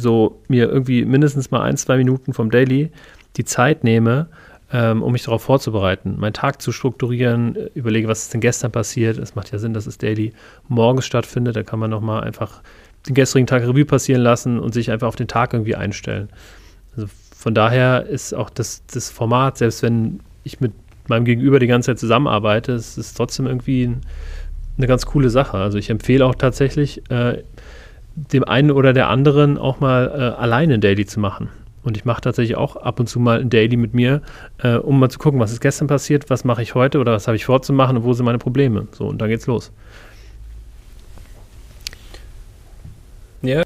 [0.00, 2.90] so mir irgendwie mindestens mal ein, zwei Minuten vom Daily
[3.36, 4.28] die Zeit nehme,
[4.72, 8.72] ähm, um mich darauf vorzubereiten, meinen Tag zu strukturieren, äh, überlege, was ist denn gestern
[8.72, 9.18] passiert.
[9.18, 10.32] Es macht ja Sinn, dass es Daily
[10.68, 11.56] morgens stattfindet.
[11.56, 12.62] Da kann man nochmal einfach
[13.08, 16.28] den gestrigen Tag Revue passieren lassen und sich einfach auf den Tag irgendwie einstellen.
[16.96, 20.72] Also von daher ist auch das, das Format, selbst wenn ich mit
[21.08, 24.02] meinem Gegenüber die ganze Zeit zusammenarbeite, es ist trotzdem irgendwie ein,
[24.76, 25.56] eine ganz coole Sache.
[25.56, 27.42] Also ich empfehle auch tatsächlich, äh,
[28.32, 31.48] dem einen oder der anderen auch mal äh, alleine ein Daily zu machen.
[31.82, 34.20] Und ich mache tatsächlich auch ab und zu mal ein Daily mit mir,
[34.58, 37.26] äh, um mal zu gucken, was ist gestern passiert, was mache ich heute oder was
[37.26, 38.86] habe ich vorzumachen und wo sind meine Probleme.
[38.92, 39.72] So, und dann geht's los.
[43.42, 43.62] Ja,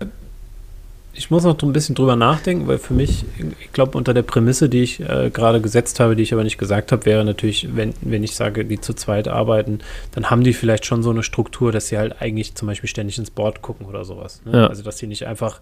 [1.14, 3.24] ich muss noch ein bisschen drüber nachdenken, weil für mich,
[3.60, 6.58] ich glaube, unter der Prämisse, die ich äh, gerade gesetzt habe, die ich aber nicht
[6.58, 9.78] gesagt habe, wäre natürlich, wenn, wenn ich sage, die zu zweit arbeiten,
[10.12, 13.18] dann haben die vielleicht schon so eine Struktur, dass sie halt eigentlich zum Beispiel ständig
[13.18, 14.42] ins Board gucken oder sowas.
[14.44, 14.52] Ne?
[14.52, 14.66] Ja.
[14.66, 15.60] Also, dass sie nicht einfach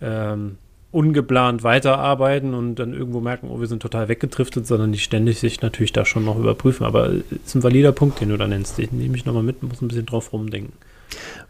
[0.00, 0.56] ähm,
[0.92, 5.60] ungeplant weiterarbeiten und dann irgendwo merken, oh, wir sind total weggetriftet, sondern die ständig sich
[5.60, 6.86] natürlich da schon noch überprüfen.
[6.86, 8.78] Aber ist ein valider Punkt, den du da nennst.
[8.78, 10.72] Den nehme ich nochmal mit, muss ein bisschen drauf rumdenken.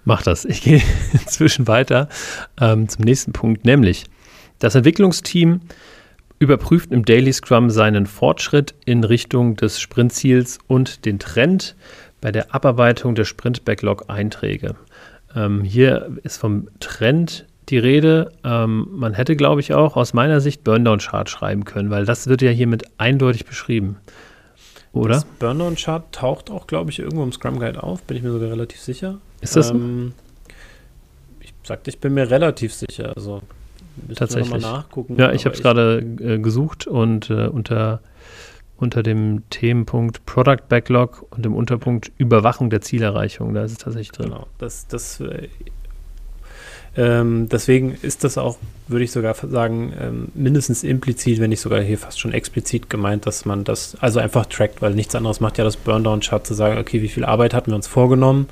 [0.05, 0.45] Mach das.
[0.45, 2.09] Ich gehe inzwischen weiter
[2.61, 4.05] ähm, zum nächsten Punkt, nämlich
[4.59, 5.61] das Entwicklungsteam
[6.39, 11.77] überprüft im Daily Scrum seinen Fortschritt in Richtung des Sprintziels und den Trend
[12.21, 14.77] bei der Abarbeitung der Sprint-Backlog-Einträge.
[15.35, 18.33] Ähm, hier ist vom Trend die Rede.
[18.45, 22.43] Ähm, man hätte, glaube ich, auch aus meiner Sicht Burndown-Chart schreiben können, weil das wird
[22.43, 23.97] ja hiermit eindeutig beschrieben.
[24.93, 25.15] Oder?
[25.15, 28.51] Das Burndown-Chart taucht auch, glaube ich, irgendwo im Scrum Guide auf, bin ich mir sogar
[28.51, 29.19] relativ sicher.
[29.41, 30.13] Ist das ähm,
[31.41, 33.13] Ich sagte, ich bin mir relativ sicher.
[33.17, 33.43] Also
[34.15, 34.63] Tatsächlich.
[34.63, 35.17] Nachgucken.
[35.19, 38.01] Ja, ich habe es gerade äh, gesucht und äh, unter,
[38.77, 44.13] unter dem Themenpunkt Product Backlog und dem Unterpunkt Überwachung der Zielerreichung, da ist es tatsächlich
[44.13, 44.31] drin.
[44.31, 45.49] Genau, das, das äh,
[46.99, 48.57] ähm, deswegen ist das auch,
[48.89, 53.27] würde ich sogar sagen, ähm, mindestens implizit, wenn nicht sogar hier fast schon explizit gemeint,
[53.27, 56.79] dass man das also einfach trackt, weil nichts anderes macht ja das Burndown-Chart zu sagen,
[56.79, 58.49] okay, wie viel Arbeit hatten wir uns vorgenommen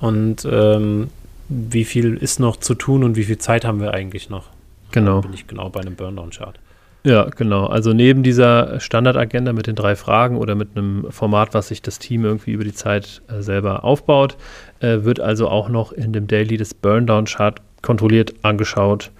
[0.00, 1.08] und ähm,
[1.48, 4.50] wie viel ist noch zu tun und wie viel Zeit haben wir eigentlich noch.
[4.92, 5.20] Genau.
[5.20, 6.58] Da bin ich genau bei einem Burndown-Chart.
[7.04, 7.66] Ja, genau.
[7.66, 12.00] Also neben dieser Standardagenda mit den drei Fragen oder mit einem Format, was sich das
[12.00, 14.36] Team irgendwie über die Zeit äh, selber aufbaut,
[14.80, 19.12] äh, wird also auch noch in dem Daily das Burndown-Chart kontrolliert angeschaut.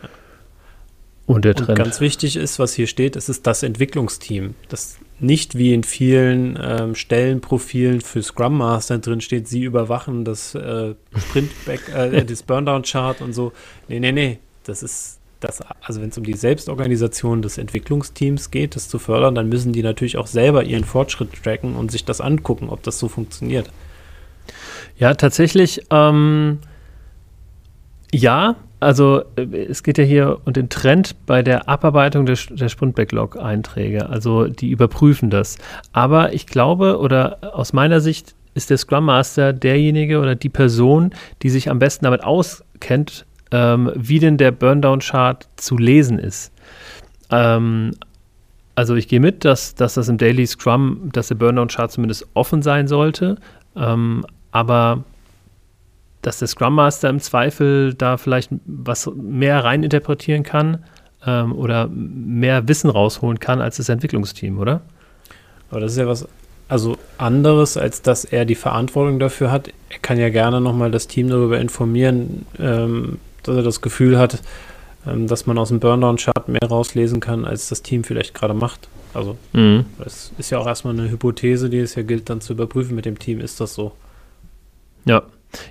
[1.27, 1.71] Und der Trend.
[1.71, 4.55] Und ganz wichtig ist, was hier steht, es ist das Entwicklungsteam.
[4.69, 10.55] Das nicht wie in vielen ähm, Stellenprofilen für Scrum Master drin steht, sie überwachen das
[10.55, 13.53] äh, Sprint äh, das Burndown Chart und so.
[13.89, 18.75] Nee, nee, nee, das ist das, also wenn es um die Selbstorganisation des Entwicklungsteams geht,
[18.75, 22.21] das zu fördern, dann müssen die natürlich auch selber ihren Fortschritt tracken und sich das
[22.21, 23.71] angucken, ob das so funktioniert.
[24.99, 26.59] Ja, tatsächlich, ähm,
[28.13, 32.69] ja, also äh, es geht ja hier um den Trend bei der Abarbeitung der, der
[32.69, 34.09] Sprint-Backlog-Einträge.
[34.09, 35.59] Also die überprüfen das.
[35.93, 41.11] Aber ich glaube, oder aus meiner Sicht ist der Scrum Master derjenige oder die Person,
[41.43, 46.53] die sich am besten damit auskennt, ähm, wie denn der Burndown-Chart zu lesen ist.
[47.31, 47.93] Ähm,
[48.75, 52.63] also ich gehe mit, dass, dass das im Daily Scrum, dass der Burndown-Chart zumindest offen
[52.63, 53.37] sein sollte,
[53.75, 55.05] ähm, aber
[56.27, 60.83] dass der Scrum Master im Zweifel da vielleicht was mehr reininterpretieren kann
[61.25, 64.81] ähm, oder mehr Wissen rausholen kann als das Entwicklungsteam, oder?
[65.71, 66.27] Aber das ist ja was
[66.67, 69.69] also anderes, als dass er die Verantwortung dafür hat.
[69.89, 74.43] Er kann ja gerne nochmal das Team darüber informieren, ähm, dass er das Gefühl hat,
[75.07, 78.89] ähm, dass man aus dem Burndown-Chart mehr rauslesen kann, als das Team vielleicht gerade macht.
[79.15, 79.85] Also, mhm.
[80.01, 83.05] das ist ja auch erstmal eine Hypothese, die es ja gilt, dann zu überprüfen mit
[83.05, 83.39] dem Team.
[83.39, 83.93] Ist das so?
[85.05, 85.23] Ja.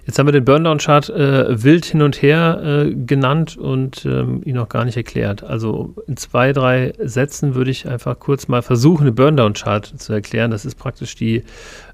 [0.06, 4.56] Jetzt haben wir den Burndown-Chart äh, wild hin und her äh, genannt und ähm, ihn
[4.56, 5.44] noch gar nicht erklärt.
[5.44, 10.52] Also in zwei, drei Sätzen würde ich einfach kurz mal versuchen, den Burndown-Chart zu erklären.
[10.52, 11.44] Das ist praktisch die,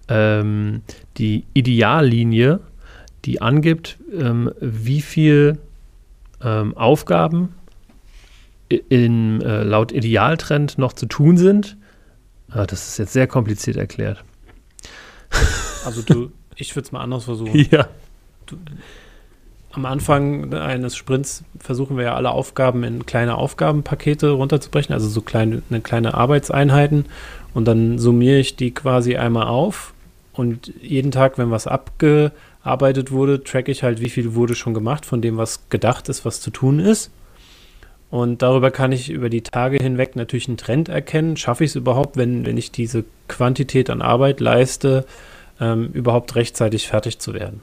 [0.08, 0.82] ähm,
[1.17, 2.60] die Ideallinie,
[3.25, 5.58] die angibt, ähm, wie viel
[6.43, 7.56] ähm, Aufgaben
[8.69, 11.77] in, äh, laut Idealtrend noch zu tun sind.
[12.49, 14.23] Ah, das ist jetzt sehr kompliziert erklärt.
[15.86, 17.67] Also du, ich würde es mal anders versuchen.
[17.71, 17.88] Ja.
[18.45, 18.58] Du,
[19.74, 25.21] am Anfang eines Sprints versuchen wir ja alle Aufgaben in kleine Aufgabenpakete runterzubrechen, also so
[25.21, 27.06] kleine, eine kleine Arbeitseinheiten.
[27.54, 29.93] Und dann summiere ich die quasi einmal auf.
[30.34, 32.32] Und jeden Tag, wenn was abge
[32.63, 36.26] arbeitet wurde, track ich halt, wie viel wurde schon gemacht von dem, was gedacht ist,
[36.26, 37.12] was zu tun ist.
[38.10, 41.38] Und darüber kann ich über die Tage hinweg natürlich einen Trend erkennen.
[41.38, 45.06] Schaffe ich es überhaupt, wenn, wenn ich diese Quantität an Arbeit leiste,
[45.62, 47.62] ähm, überhaupt rechtzeitig fertig zu werden?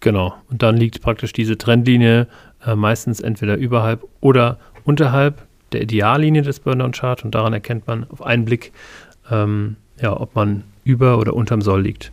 [0.00, 0.34] Genau.
[0.50, 2.28] Und dann liegt praktisch diese Trendlinie
[2.64, 8.22] äh, meistens entweder überhalb oder unterhalb der Ideallinie des Burnout-Chart und daran erkennt man auf
[8.22, 8.72] einen Blick,
[9.30, 12.12] ähm, ja, ob man über oder unterm Soll liegt.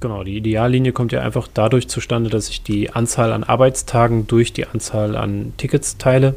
[0.00, 4.52] Genau, die Ideallinie kommt ja einfach dadurch zustande, dass ich die Anzahl an Arbeitstagen durch
[4.52, 6.34] die Anzahl an Tickets teile,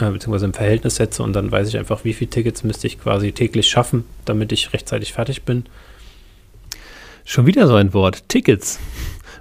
[0.00, 3.00] äh, beziehungsweise im Verhältnis setze und dann weiß ich einfach, wie viele Tickets müsste ich
[3.00, 5.66] quasi täglich schaffen, damit ich rechtzeitig fertig bin.
[7.28, 8.80] Schon wieder so ein Wort, Tickets.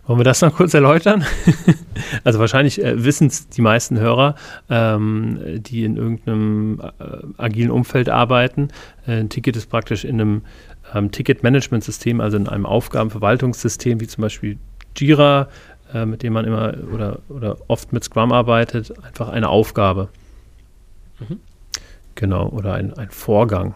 [0.06, 1.24] Wollen wir das noch kurz erläutern?
[2.26, 4.36] also wahrscheinlich äh, wissen es die meisten Hörer,
[4.70, 8.68] ähm, die in irgendeinem äh, agilen Umfeld arbeiten.
[9.08, 10.42] Äh, ein Ticket ist praktisch in einem
[10.94, 14.58] ähm, Ticket-Management-System, also in einem Aufgabenverwaltungssystem wie zum Beispiel
[14.98, 15.48] Jira,
[15.94, 20.10] äh, mit dem man immer oder, oder oft mit Scrum arbeitet, einfach eine Aufgabe.
[21.22, 21.40] Mhm.
[22.16, 23.76] Genau, oder ein, ein Vorgang.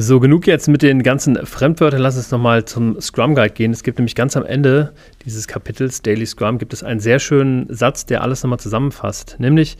[0.00, 2.00] So, genug jetzt mit den ganzen Fremdwörtern.
[2.00, 3.72] Lass uns nochmal zum Scrum Guide gehen.
[3.72, 4.92] Es gibt nämlich ganz am Ende
[5.24, 9.34] dieses Kapitels Daily Scrum gibt es einen sehr schönen Satz, der alles nochmal zusammenfasst.
[9.40, 9.76] Nämlich,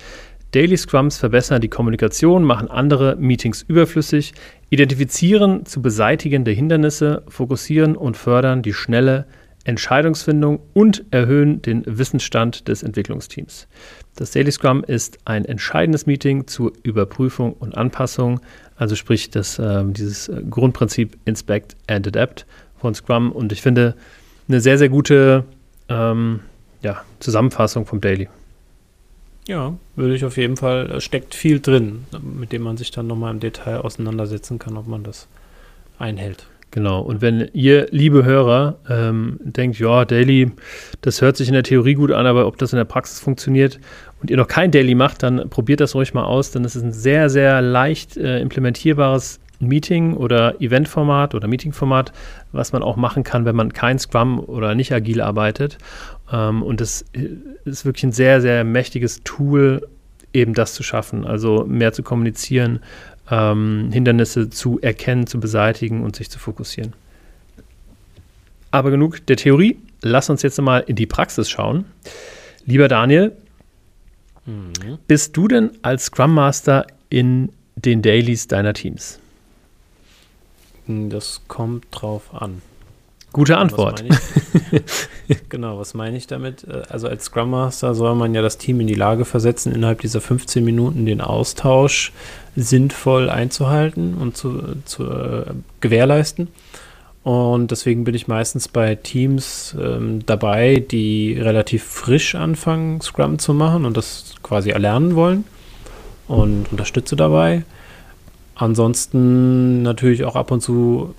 [0.50, 4.34] Daily Scrums verbessern die Kommunikation, machen andere Meetings überflüssig,
[4.70, 9.24] identifizieren zu beseitigende Hindernisse, fokussieren und fördern die schnelle
[9.62, 13.68] Entscheidungsfindung und erhöhen den Wissensstand des Entwicklungsteams.
[14.16, 18.40] Das Daily Scrum ist ein entscheidendes Meeting zur Überprüfung und Anpassung,
[18.78, 22.46] also sprich das, äh, dieses Grundprinzip Inspect and Adapt
[22.80, 23.94] von Scrum und ich finde
[24.48, 25.44] eine sehr, sehr gute
[25.88, 26.40] ähm,
[26.82, 28.28] ja, Zusammenfassung vom Daily.
[29.46, 33.32] Ja, würde ich auf jeden Fall, steckt viel drin, mit dem man sich dann nochmal
[33.32, 35.26] im Detail auseinandersetzen kann, ob man das
[35.98, 36.46] einhält.
[36.70, 37.00] Genau.
[37.00, 40.52] Und wenn ihr, liebe Hörer, ähm, denkt, ja, Daily,
[41.00, 43.80] das hört sich in der Theorie gut an, aber ob das in der Praxis funktioniert
[44.20, 46.82] und ihr noch kein Daily macht, dann probiert das ruhig mal aus, denn es ist
[46.82, 52.12] ein sehr, sehr leicht äh, implementierbares Meeting- oder Eventformat oder Meetingformat,
[52.52, 55.78] was man auch machen kann, wenn man kein Scrum oder nicht agil arbeitet.
[56.30, 57.04] Ähm, und das
[57.64, 59.88] ist wirklich ein sehr, sehr mächtiges Tool,
[60.32, 62.80] eben das zu schaffen, also mehr zu kommunizieren,
[63.30, 66.92] ähm, Hindernisse zu erkennen, zu beseitigen und sich zu fokussieren.
[68.70, 69.78] Aber genug der Theorie.
[70.00, 71.84] Lass uns jetzt mal in die Praxis schauen.
[72.64, 73.32] Lieber Daniel,
[74.46, 74.98] mhm.
[75.06, 79.18] bist du denn als Scrum Master in den Dailies deiner Teams?
[80.86, 82.62] Das kommt drauf an.
[83.32, 84.04] Gute Antwort.
[84.08, 85.08] Was
[85.48, 86.64] genau, was meine ich damit?
[86.64, 90.00] Äh, also als Scrum Master soll man ja das Team in die Lage versetzen, innerhalb
[90.00, 92.12] dieser 15 Minuten den Austausch
[92.56, 95.44] sinnvoll einzuhalten und zu, zu äh,
[95.80, 96.48] gewährleisten.
[97.22, 103.52] Und deswegen bin ich meistens bei Teams ähm, dabei, die relativ frisch anfangen, Scrum zu
[103.52, 105.44] machen und das quasi erlernen wollen
[106.26, 107.64] und unterstütze dabei.
[108.54, 111.14] Ansonsten natürlich auch ab und zu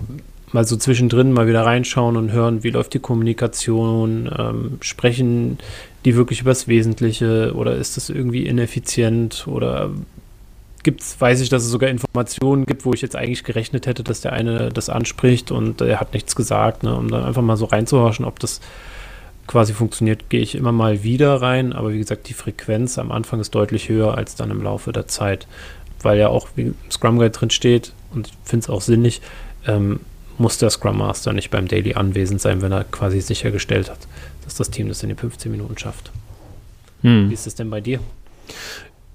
[0.52, 5.58] mal so zwischendrin mal wieder reinschauen und hören, wie läuft die Kommunikation, ähm, sprechen
[6.04, 9.90] die wirklich übers Wesentliche oder ist das irgendwie ineffizient oder
[10.82, 14.22] gibt's, weiß ich, dass es sogar Informationen gibt, wo ich jetzt eigentlich gerechnet hätte, dass
[14.22, 17.66] der eine das anspricht und er hat nichts gesagt, ne, um dann einfach mal so
[17.66, 18.60] reinzuhorchen, ob das
[19.46, 23.40] quasi funktioniert, gehe ich immer mal wieder rein, aber wie gesagt, die Frequenz am Anfang
[23.40, 25.46] ist deutlich höher als dann im Laufe der Zeit,
[26.02, 29.20] weil ja auch, wie im Scrum Guide drin steht und ich finde es auch sinnig,
[29.66, 30.00] ähm,
[30.40, 33.98] muss der Scrum Master nicht beim Daily anwesend sein, wenn er quasi sichergestellt hat,
[34.44, 36.10] dass das Team das in den 15 Minuten schafft.
[37.02, 37.30] Hm.
[37.30, 38.00] Wie ist es denn bei dir?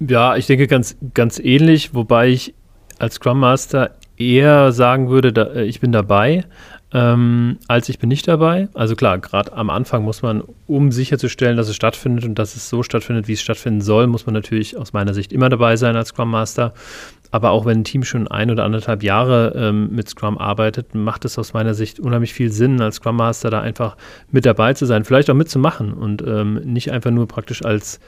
[0.00, 2.54] Ja, ich denke ganz, ganz ähnlich, wobei ich
[2.98, 6.44] als Scrum Master eher sagen würde, da, äh, ich bin dabei,
[6.92, 8.68] ähm, als ich bin nicht dabei.
[8.72, 12.68] Also klar, gerade am Anfang muss man, um sicherzustellen, dass es stattfindet und dass es
[12.68, 15.96] so stattfindet, wie es stattfinden soll, muss man natürlich aus meiner Sicht immer dabei sein
[15.96, 16.74] als Scrum Master.
[17.36, 21.26] Aber auch wenn ein Team schon ein oder anderthalb Jahre ähm, mit Scrum arbeitet, macht
[21.26, 23.98] es aus meiner Sicht unheimlich viel Sinn, als Scrum Master da einfach
[24.30, 28.00] mit dabei zu sein, vielleicht auch mitzumachen und ähm, nicht einfach nur praktisch als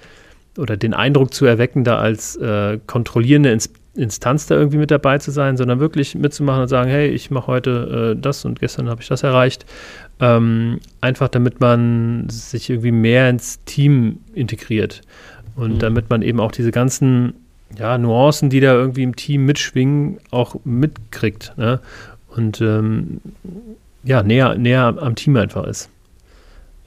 [0.56, 5.18] oder den Eindruck zu erwecken, da als äh, kontrollierende Ins Instanz da irgendwie mit dabei
[5.18, 8.88] zu sein, sondern wirklich mitzumachen und sagen, hey, ich mache heute äh, das und gestern
[8.88, 9.66] habe ich das erreicht.
[10.20, 15.02] Ähm, einfach damit man sich irgendwie mehr ins Team integriert
[15.54, 15.78] und mhm.
[15.80, 17.34] damit man eben auch diese ganzen
[17.76, 21.52] ja, Nuancen, die da irgendwie im Team mitschwingen, auch mitkriegt.
[21.56, 21.80] Ne?
[22.28, 23.20] Und ähm,
[24.04, 25.90] ja, näher, näher am Team einfach ist.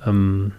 [0.05, 0.53] Ähm,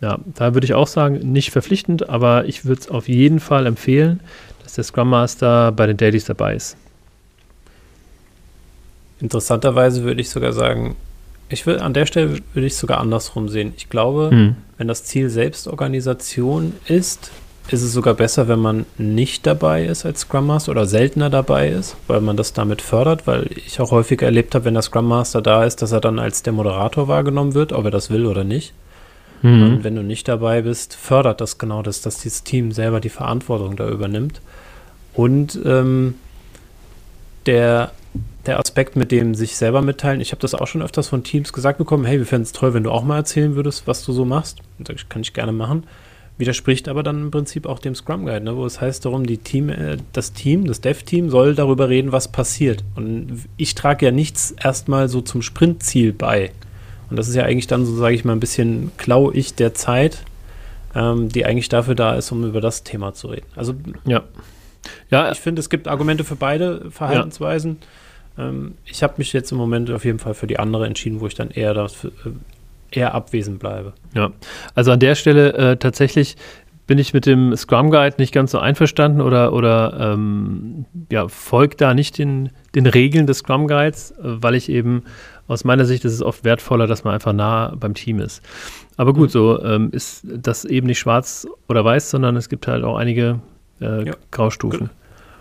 [0.00, 3.66] ja, da würde ich auch sagen, nicht verpflichtend, aber ich würde es auf jeden Fall
[3.66, 4.20] empfehlen,
[4.62, 6.76] dass der Scrum Master bei den Dailies dabei ist.
[9.20, 10.96] Interessanterweise würde ich sogar sagen,
[11.48, 13.72] ich will an der Stelle würde ich sogar andersrum sehen.
[13.76, 14.56] Ich glaube, hm.
[14.76, 17.30] wenn das Ziel Selbstorganisation ist,
[17.68, 21.68] ist es sogar besser, wenn man nicht dabei ist als Scrum Master oder seltener dabei
[21.68, 25.08] ist, weil man das damit fördert, weil ich auch häufig erlebt habe, wenn der Scrum
[25.08, 28.26] Master da ist, dass er dann als der Moderator wahrgenommen wird, ob er das will
[28.26, 28.74] oder nicht.
[29.40, 29.62] Mhm.
[29.62, 33.08] Und wenn du nicht dabei bist, fördert das genau das, dass dieses Team selber die
[33.08, 34.42] Verantwortung da übernimmt.
[35.14, 36.16] Und ähm,
[37.46, 37.92] der,
[38.44, 41.52] der Aspekt mit dem sich selber mitteilen, ich habe das auch schon öfters von Teams
[41.52, 44.12] gesagt bekommen, hey, wir fänden es toll, wenn du auch mal erzählen würdest, was du
[44.12, 44.58] so machst.
[44.78, 45.84] Das kann ich gerne machen
[46.36, 49.38] widerspricht aber dann im Prinzip auch dem Scrum Guide, ne, wo es heißt darum, die
[49.38, 52.84] Team, äh, das Team, das Dev-Team soll darüber reden, was passiert.
[52.96, 56.50] Und ich trage ja nichts erstmal so zum Sprintziel bei.
[57.10, 59.74] Und das ist ja eigentlich dann so, sage ich mal, ein bisschen klau ich der
[59.74, 60.24] Zeit,
[60.94, 63.46] ähm, die eigentlich dafür da ist, um über das Thema zu reden.
[63.54, 64.22] Also ja.
[65.10, 67.78] Ja, ich finde, es gibt Argumente für beide Verhaltensweisen.
[68.36, 68.48] Ja.
[68.48, 71.26] Ähm, ich habe mich jetzt im Moment auf jeden Fall für die andere entschieden, wo
[71.26, 72.30] ich dann eher dafür, äh,
[72.96, 73.92] eher abwesend bleibe.
[74.14, 74.30] Ja,
[74.74, 76.36] also an der Stelle äh, tatsächlich
[76.86, 81.80] bin ich mit dem Scrum Guide nicht ganz so einverstanden oder, oder ähm, ja, folgt
[81.80, 85.04] da nicht den, den Regeln des Scrum Guides, äh, weil ich eben
[85.46, 88.42] aus meiner Sicht ist es oft wertvoller, dass man einfach nah beim Team ist.
[88.96, 89.32] Aber gut, mhm.
[89.32, 93.40] so ähm, ist das eben nicht schwarz oder weiß, sondern es gibt halt auch einige
[93.80, 94.14] äh, ja.
[94.30, 94.90] Graustufen.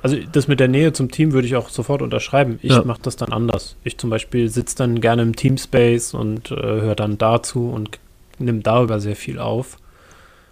[0.04, 2.60] Also das mit der Nähe zum Team würde ich auch sofort unterschreiben.
[2.62, 2.84] Ich ja.
[2.84, 3.78] mache das dann anders.
[3.86, 8.00] Ich zum Beispiel sitze dann gerne im Teamspace und äh, höre dann dazu und
[8.38, 9.78] nehme darüber sehr viel auf.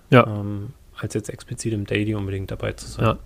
[0.10, 0.26] Ja.
[0.26, 3.06] Ähm, als jetzt explizit im Daily unbedingt dabei zu sein.
[3.06, 3.18] Ja.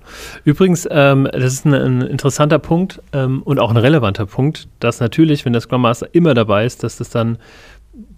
[0.46, 5.00] Übrigens, ähm, das ist ein, ein interessanter Punkt ähm, und auch ein relevanter Punkt, dass
[5.00, 7.38] natürlich, wenn der Scrum Master immer dabei ist, dass das dann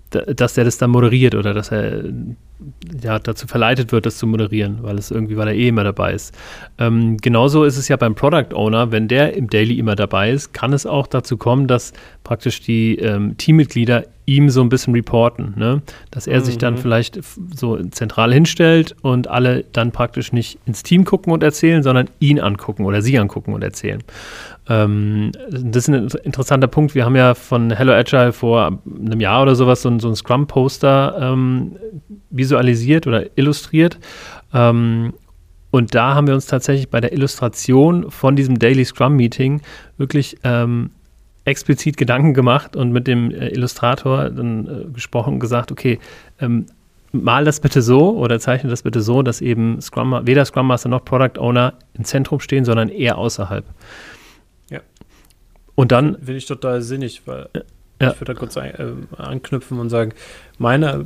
[0.09, 2.03] dass der das dann moderiert oder dass er
[3.01, 6.13] ja, dazu verleitet wird, das zu moderieren, weil es irgendwie, weil er eh immer dabei
[6.13, 6.33] ist.
[6.77, 10.53] Ähm, genauso ist es ja beim Product Owner, wenn der im Daily immer dabei ist,
[10.53, 11.93] kann es auch dazu kommen, dass
[12.23, 15.81] praktisch die ähm, Teammitglieder ihm so ein bisschen reporten, ne?
[16.11, 16.43] dass er mhm.
[16.43, 16.79] sich dann mhm.
[16.79, 17.19] vielleicht
[17.55, 22.39] so zentral hinstellt und alle dann praktisch nicht ins Team gucken und erzählen, sondern ihn
[22.39, 24.03] angucken oder sie angucken und erzählen.
[24.69, 26.95] Ähm, das ist ein interessanter Punkt.
[26.95, 30.15] Wir haben ja von Hello Agile vor einem Jahr oder sowas so ein, so ein
[30.15, 31.77] Scrum-Poster ähm,
[32.29, 33.97] visualisiert oder illustriert.
[34.53, 35.13] Ähm,
[35.71, 39.61] und da haben wir uns tatsächlich bei der Illustration von diesem Daily Scrum Meeting
[39.97, 40.91] wirklich ähm,
[41.45, 45.99] explizit Gedanken gemacht und mit dem äh, Illustrator dann äh, gesprochen und gesagt, okay,
[46.39, 46.65] ähm,
[47.11, 50.89] mal das bitte so oder zeichne das bitte so, dass eben Scrum, weder Scrum Master
[50.89, 53.65] noch Product Owner im Zentrum stehen, sondern eher außerhalb.
[55.77, 56.15] Und dann.
[56.15, 57.49] Finde ich total sinnig, weil
[58.01, 58.11] ja.
[58.11, 60.11] ich würde da kurz ein, äh, anknüpfen und sagen,
[60.57, 61.05] meine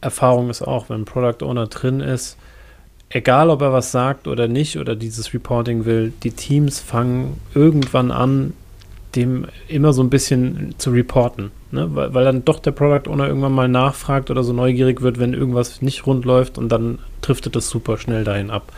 [0.00, 2.36] Erfahrung ist auch, wenn ein Product Owner drin ist,
[3.08, 8.10] egal ob er was sagt oder nicht oder dieses Reporting will, die Teams fangen irgendwann
[8.10, 8.52] an,
[9.14, 11.52] dem immer so ein bisschen zu reporten.
[11.70, 11.88] Ne?
[11.94, 15.34] Weil, weil dann doch der Product Owner irgendwann mal nachfragt oder so neugierig wird, wenn
[15.34, 18.72] irgendwas nicht rund läuft und dann driftet es super schnell dahin ab.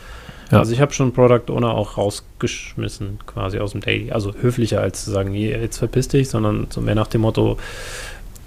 [0.52, 0.58] Ja.
[0.58, 4.12] Also ich habe schon Product Owner auch rausgeschmissen, quasi aus dem Daily.
[4.12, 7.56] Also höflicher als zu sagen, jetzt verpiss dich, sondern so mehr nach dem Motto,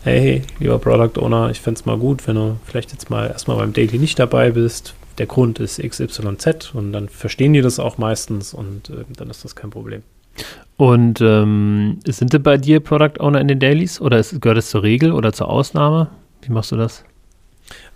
[0.03, 3.57] hey, lieber Product Owner, ich fände es mal gut, wenn du vielleicht jetzt mal erstmal
[3.57, 4.93] beim Daily nicht dabei bist.
[5.17, 9.43] Der Grund ist XYZ und dann verstehen die das auch meistens und äh, dann ist
[9.43, 10.03] das kein Problem.
[10.77, 14.69] Und ähm, sind denn bei dir Product Owner in den Dailies oder ist, gehört es
[14.69, 16.09] zur Regel oder zur Ausnahme?
[16.43, 17.03] Wie machst du das?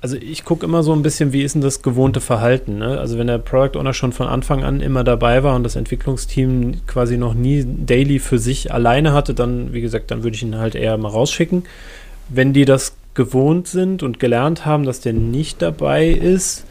[0.02, 2.80] Also ich gucke immer so ein bisschen, wie ist denn das gewohnte Verhalten.
[2.80, 3.00] Ne?
[3.00, 6.86] Also wenn der Product Owner schon von Anfang an immer dabei war und das Entwicklungsteam
[6.88, 10.58] quasi noch nie Daily für sich alleine hatte, dann, wie gesagt, dann würde ich ihn
[10.58, 11.64] halt eher mal rausschicken.
[12.30, 16.66] Wenn die das gewohnt sind und gelernt haben, dass der nicht dabei ist,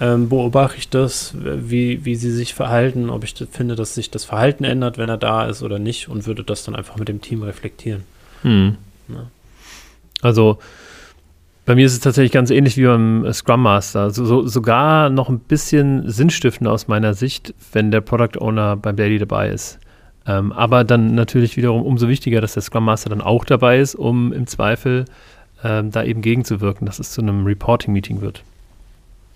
[0.00, 4.24] ähm, beobachte ich das, wie, wie sie sich verhalten, ob ich finde, dass sich das
[4.24, 7.20] Verhalten ändert, wenn er da ist oder nicht und würde das dann einfach mit dem
[7.20, 8.02] Team reflektieren.
[8.42, 8.76] Hm.
[9.08, 9.30] Ja.
[10.20, 10.58] Also
[11.66, 14.10] bei mir ist es tatsächlich ganz ähnlich wie beim Scrum Master.
[14.10, 18.96] So, so, sogar noch ein bisschen sinnstiftend aus meiner Sicht, wenn der Product Owner beim
[18.96, 19.78] Daily dabei ist.
[20.26, 23.94] Ähm, aber dann natürlich wiederum umso wichtiger, dass der Scrum Master dann auch dabei ist,
[23.94, 25.06] um im Zweifel
[25.62, 28.42] ähm, da eben gegenzuwirken, dass es zu einem Reporting-Meeting wird.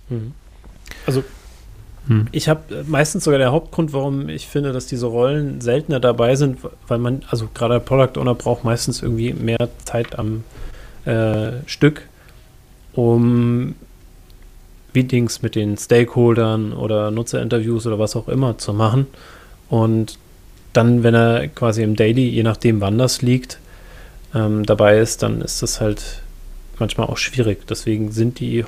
[0.09, 0.33] Mhm.
[1.07, 1.25] Also
[2.09, 2.27] hm.
[2.33, 6.37] ich habe äh, meistens sogar der Hauptgrund, warum ich finde, dass diese Rollen seltener dabei
[6.37, 10.45] sind, weil man, also gerade der Product Owner braucht meistens irgendwie mehr Zeit am
[11.05, 12.09] äh, Stück,
[12.99, 13.77] um
[14.93, 19.07] Meetings mit den Stakeholdern oder Nutzerinterviews oder was auch immer zu machen.
[19.69, 20.19] Und
[20.73, 23.61] dann, wenn er quasi im Daily, je nachdem wann das liegt,
[24.35, 26.23] ähm, dabei ist, dann ist das halt
[26.81, 27.69] manchmal auch schwierig.
[27.69, 28.65] Deswegen sind die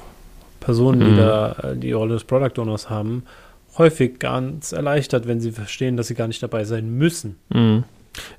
[0.61, 1.17] Personen, die mhm.
[1.17, 3.25] da äh, die Rolle des Product Owners haben,
[3.79, 7.35] häufig ganz erleichtert, wenn sie verstehen, dass sie gar nicht dabei sein müssen.
[7.49, 7.83] Mhm.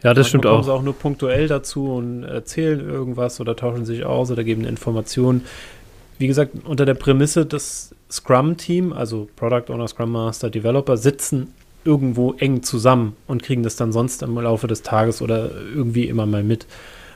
[0.03, 0.51] Ja, das Manchmal stimmt auch.
[0.51, 4.65] kommen sie auch nur punktuell dazu und erzählen irgendwas oder tauschen sich aus oder geben
[4.65, 5.43] Informationen.
[6.21, 11.47] Wie gesagt, unter der Prämisse, das Scrum-Team, also Product Owner, Scrum Master, Developer, sitzen
[11.83, 16.27] irgendwo eng zusammen und kriegen das dann sonst im Laufe des Tages oder irgendwie immer
[16.27, 16.67] mal mit.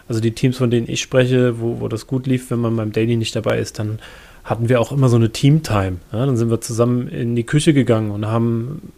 [0.08, 2.92] Also die Teams, von denen ich spreche, wo, wo das gut lief, wenn man beim
[2.92, 4.00] Daily nicht dabei ist, dann
[4.44, 5.98] hatten wir auch immer so eine Team-Time.
[6.12, 8.92] Ja, dann sind wir zusammen in die Küche gegangen und haben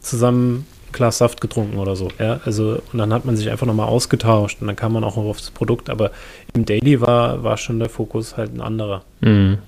[0.00, 2.08] zusammen Glas Saft getrunken oder so.
[2.18, 5.16] Ja, also, und dann hat man sich einfach nochmal ausgetauscht und dann kam man auch
[5.16, 5.90] auf das Produkt.
[5.90, 6.10] Aber
[6.54, 9.02] im Daily war, war schon der Fokus halt ein anderer.
[9.20, 9.58] Mhm.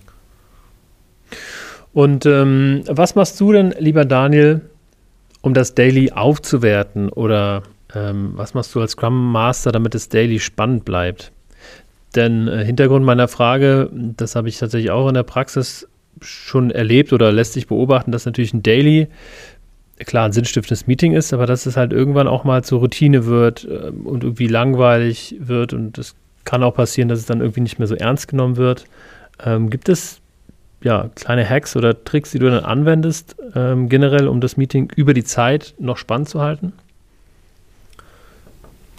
[1.93, 4.63] Und ähm, was machst du denn, lieber Daniel,
[5.43, 7.09] um das Daily aufzuwerten?
[7.11, 7.63] Oder
[7.95, 11.33] ähm, was machst du als Scrum Master, damit das Daily spannend bleibt?
[12.15, 15.89] Denn äh, Hintergrund meiner Frage, das habe ich tatsächlich auch in der Praxis
[16.21, 19.09] schon erlebt oder lässt sich beobachten, dass natürlich ein Daily
[20.05, 23.65] klar ein sinnstiftendes Meeting ist, aber dass es halt irgendwann auch mal zur Routine wird
[23.65, 27.79] äh, und irgendwie langweilig wird und es kann auch passieren, dass es dann irgendwie nicht
[27.79, 28.85] mehr so ernst genommen wird.
[29.45, 30.21] Ähm, gibt es
[30.83, 35.15] ja kleine Hacks oder Tricks, die du dann anwendest, ähm, generell, um das Meeting über
[35.15, 36.73] die Zeit noch spannend zu halten?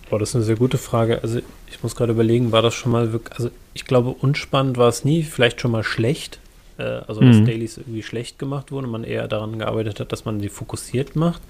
[0.09, 1.21] Boah, das ist eine sehr gute Frage.
[1.23, 1.39] Also
[1.69, 5.03] ich muss gerade überlegen, war das schon mal wirklich, also ich glaube, unspannend war es
[5.03, 6.39] nie, vielleicht schon mal schlecht.
[6.77, 7.45] Äh, also dass mhm.
[7.45, 11.15] Dailies irgendwie schlecht gemacht wurden und man eher daran gearbeitet hat, dass man sie fokussiert
[11.15, 11.41] macht.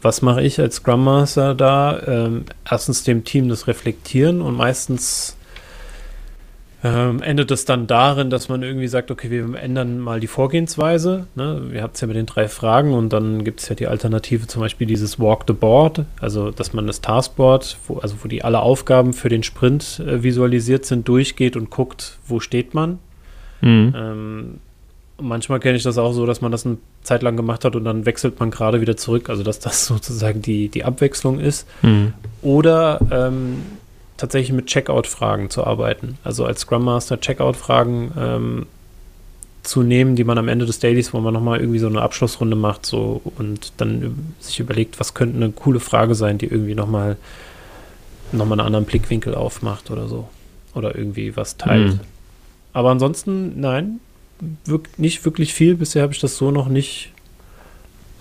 [0.00, 2.02] Was mache ich als Scrum Master da?
[2.06, 5.36] Ähm, erstens dem Team das Reflektieren und meistens
[6.84, 11.28] ähm, endet es dann darin, dass man irgendwie sagt, okay, wir ändern mal die Vorgehensweise.
[11.36, 11.70] Ne?
[11.72, 14.48] Ihr habt es ja mit den drei Fragen und dann gibt es ja die Alternative,
[14.48, 18.42] zum Beispiel dieses Walk the Board, also dass man das Taskboard, wo, also wo die
[18.42, 22.98] alle Aufgaben für den Sprint äh, visualisiert sind, durchgeht und guckt, wo steht man.
[23.62, 23.94] Mhm.
[23.96, 24.54] Ähm,
[25.20, 27.84] manchmal kenne ich das auch so, dass man das eine Zeit lang gemacht hat und
[27.84, 31.66] dann wechselt man gerade wieder zurück, also dass das sozusagen die, die Abwechslung ist.
[31.82, 32.12] Mhm.
[32.42, 33.62] Oder ähm,
[34.16, 36.18] tatsächlich mit Checkout-Fragen zu arbeiten.
[36.24, 38.66] Also als Scrum Master Checkout-Fragen ähm,
[39.62, 42.56] zu nehmen, die man am Ende des Dailies, wo man nochmal irgendwie so eine Abschlussrunde
[42.56, 47.16] macht so und dann sich überlegt, was könnte eine coole Frage sein, die irgendwie nochmal
[48.32, 50.28] noch mal einen anderen Blickwinkel aufmacht oder so.
[50.74, 51.94] Oder irgendwie was teilt.
[51.94, 52.00] Mhm.
[52.72, 54.00] Aber ansonsten, nein,
[54.96, 55.76] nicht wirklich viel.
[55.76, 57.12] Bisher habe ich das so noch nicht,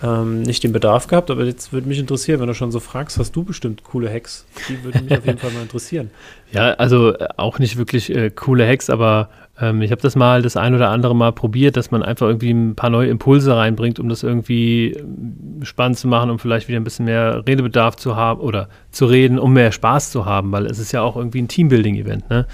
[0.04, 1.32] ähm, nicht den Bedarf gehabt.
[1.32, 4.46] Aber jetzt würde mich interessieren, wenn du schon so fragst, hast du bestimmt coole Hacks?
[4.70, 6.12] Die würden mich auf jeden Fall mal interessieren.
[6.54, 9.30] Ja, also äh, auch nicht wirklich äh, coole Hacks, aber
[9.62, 12.52] ähm, ich habe das mal das ein oder andere Mal probiert, dass man einfach irgendwie
[12.52, 16.80] ein paar neue Impulse reinbringt, um das irgendwie ähm, spannend zu machen, um vielleicht wieder
[16.80, 20.66] ein bisschen mehr Redebedarf zu haben oder zu reden, um mehr Spaß zu haben, weil
[20.66, 22.30] es ist ja auch irgendwie ein Teambuilding-Event.
[22.30, 22.48] Ne?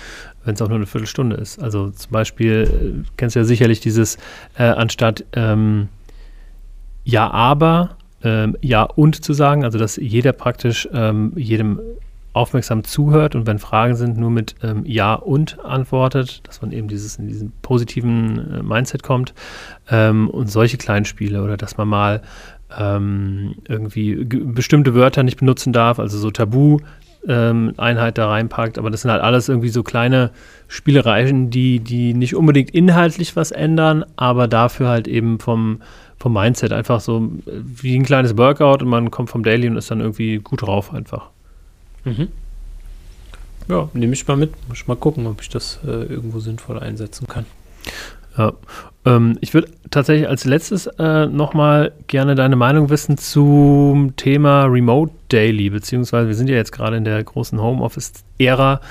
[0.48, 1.62] Wenn es auch nur eine Viertelstunde ist.
[1.62, 4.18] Also zum Beispiel, äh, kennst du ja sicherlich dieses,
[4.58, 5.90] äh, anstatt ähm,
[7.04, 11.80] ja, aber, ähm, ja und zu sagen, also dass jeder praktisch ähm, jedem
[12.34, 16.88] aufmerksam zuhört und wenn Fragen sind, nur mit ähm, Ja und antwortet, dass man eben
[16.88, 19.34] dieses in diesen positiven äh, Mindset kommt
[19.90, 22.22] ähm, und solche kleinen Spiele oder dass man mal
[22.78, 26.80] ähm, irgendwie bestimmte Wörter nicht benutzen darf, also so Tabu
[27.28, 28.78] ähm, Einheit da reinpackt.
[28.78, 30.32] Aber das sind halt alles irgendwie so kleine
[30.68, 35.82] Spielereien, die, die nicht unbedingt inhaltlich was ändern, aber dafür halt eben vom,
[36.18, 39.92] vom Mindset einfach so wie ein kleines Workout und man kommt vom Daily und ist
[39.92, 41.30] dann irgendwie gut drauf einfach.
[42.06, 42.30] Mhm.
[43.70, 44.52] Ja, nehme ich mal mit.
[44.68, 47.46] Muss ich mal gucken, ob ich das äh, irgendwo sinnvoll einsetzen kann.
[48.38, 48.54] Ja.
[49.06, 55.14] Ähm, ich würde tatsächlich als letztes äh, nochmal gerne deine Meinung wissen zum Thema Remote
[55.30, 58.82] Daily, beziehungsweise wir sind ja jetzt gerade in der großen Homeoffice-Ära.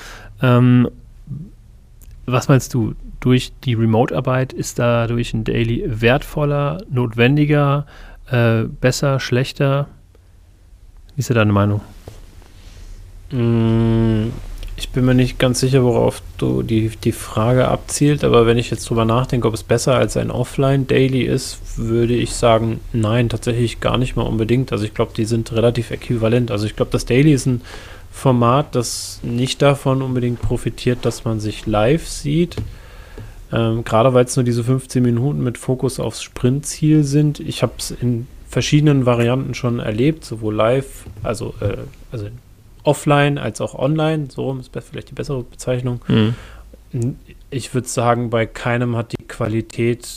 [0.42, 0.88] Ähm,
[2.26, 2.94] was meinst du?
[3.20, 7.86] Durch die Remote-Arbeit ist dadurch ein Daily wertvoller, notwendiger,
[8.30, 9.88] äh, besser, schlechter?
[11.14, 11.80] Wie ist da deine Meinung?
[13.32, 14.30] Mmh
[14.76, 18.70] ich bin mir nicht ganz sicher, worauf du die, die Frage abzielt, aber wenn ich
[18.70, 23.80] jetzt drüber nachdenke, ob es besser als ein Offline-Daily ist, würde ich sagen, nein, tatsächlich
[23.80, 24.72] gar nicht mal unbedingt.
[24.72, 26.50] Also ich glaube, die sind relativ äquivalent.
[26.50, 27.62] Also ich glaube, das Daily ist ein
[28.12, 32.56] Format, das nicht davon unbedingt profitiert, dass man sich live sieht.
[33.52, 37.40] Ähm, gerade weil es nur diese 15 Minuten mit Fokus aufs Sprintziel sind.
[37.40, 41.76] Ich habe es in verschiedenen Varianten schon erlebt, sowohl live, also, äh,
[42.10, 42.26] also
[42.86, 44.28] offline als auch online.
[44.30, 46.00] So ist vielleicht die bessere Bezeichnung.
[46.08, 46.34] Mhm.
[47.50, 50.08] Ich würde sagen, bei keinem hat die Qualität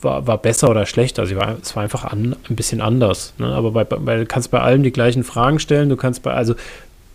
[0.00, 1.22] war, war besser oder schlechter.
[1.22, 3.34] Also war, es war einfach an, ein bisschen anders.
[3.38, 3.46] Ne?
[3.46, 5.88] Aber bei, bei, du kannst bei allem die gleichen Fragen stellen.
[5.88, 6.54] Du kannst bei, also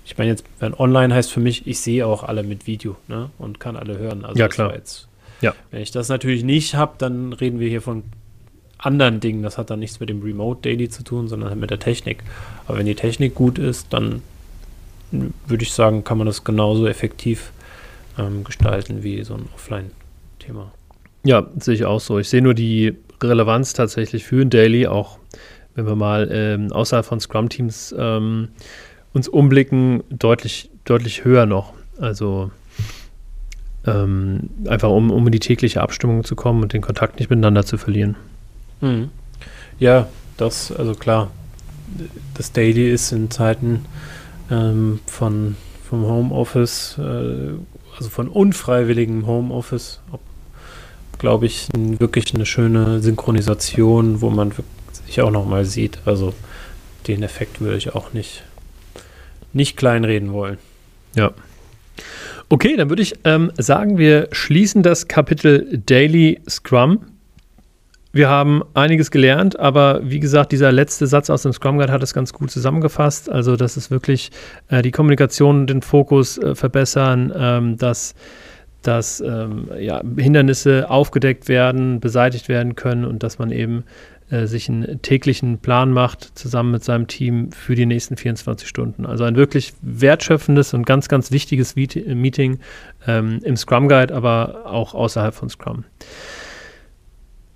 [0.06, 3.30] ich meine jetzt, wenn online heißt für mich, ich sehe auch alle mit Video ne?
[3.38, 4.26] und kann alle hören.
[4.26, 4.74] Also ja, klar.
[4.74, 5.08] Jetzt,
[5.42, 5.54] ja.
[5.72, 8.04] Wenn ich das natürlich nicht habe, dann reden wir hier von
[8.78, 9.44] anderen Dingen.
[9.44, 12.24] Das hat dann nichts mit dem Remote Daily zu tun, sondern mit der Technik.
[12.68, 14.22] Aber wenn die Technik gut ist, dann
[15.12, 17.52] würde ich sagen, kann man das genauso effektiv
[18.18, 20.72] ähm, gestalten wie so ein Offline-Thema.
[21.24, 22.20] Ja, sehe ich auch so.
[22.20, 25.18] Ich sehe nur die Relevanz tatsächlich für ein Daily, auch
[25.76, 28.50] wenn wir mal ähm, außerhalb von Scrum-Teams ähm,
[29.14, 31.74] uns umblicken, deutlich, deutlich höher noch.
[32.00, 32.52] Also
[33.86, 37.66] ähm, einfach um, um in die tägliche Abstimmung zu kommen und den Kontakt nicht miteinander
[37.66, 38.16] zu verlieren.
[38.82, 39.10] Mhm.
[39.80, 41.32] Ja, das, also klar,
[42.36, 43.86] das Daily ist in Zeiten
[44.50, 45.56] ähm, von,
[45.88, 47.54] vom Homeoffice, äh,
[47.98, 50.00] also von unfreiwilligem Homeoffice,
[51.18, 54.52] glaube ich, wirklich eine schöne Synchronisation, wo man
[55.06, 56.00] sich auch nochmal sieht.
[56.06, 56.34] Also
[57.08, 58.44] den Effekt würde ich auch nicht,
[59.54, 60.58] nicht kleinreden wollen.
[61.16, 61.32] Ja.
[62.50, 67.00] Okay, dann würde ich ähm, sagen, wir schließen das Kapitel Daily Scrum.
[68.12, 72.04] Wir haben einiges gelernt, aber wie gesagt, dieser letzte Satz aus dem Scrum Guide hat
[72.04, 73.30] es ganz gut zusammengefasst.
[73.30, 74.32] Also, dass es wirklich
[74.70, 78.16] äh, die Kommunikation, den Fokus äh, verbessern, ähm, dass,
[78.82, 83.84] dass ähm, ja, Hindernisse aufgedeckt werden, beseitigt werden können und dass man eben
[84.30, 89.06] äh, sich einen täglichen Plan macht, zusammen mit seinem Team für die nächsten 24 Stunden.
[89.06, 92.60] Also ein wirklich wertschöpfendes und ganz, ganz wichtiges Meeting
[93.06, 95.86] ähm, im Scrum Guide, aber auch außerhalb von Scrum.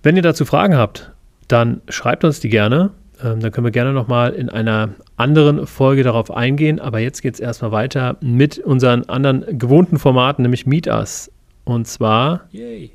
[0.04, 1.12] Wenn ihr dazu Fragen habt,
[1.48, 2.92] dann schreibt uns die gerne.
[3.24, 6.80] Ähm, dann können wir gerne nochmal in einer anderen Folge darauf eingehen.
[6.80, 11.32] Aber jetzt geht es erstmal weiter mit unseren anderen gewohnten Formaten, nämlich Meet Us.
[11.64, 12.92] Und zwar Yay.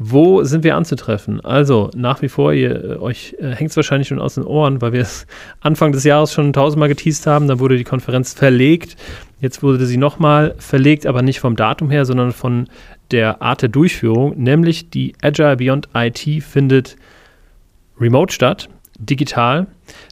[0.00, 1.40] Wo sind wir anzutreffen?
[1.40, 4.80] Also, nach wie vor, ihr, äh, euch äh, hängt es wahrscheinlich schon aus den Ohren,
[4.80, 5.26] weil wir es
[5.60, 7.48] Anfang des Jahres schon tausendmal geteased haben.
[7.48, 8.96] Dann wurde die Konferenz verlegt.
[9.40, 12.68] Jetzt wurde sie nochmal verlegt, aber nicht vom Datum her, sondern von
[13.10, 14.34] der Art der Durchführung.
[14.36, 16.96] Nämlich die Agile Beyond IT findet
[18.00, 19.66] remote statt, digital.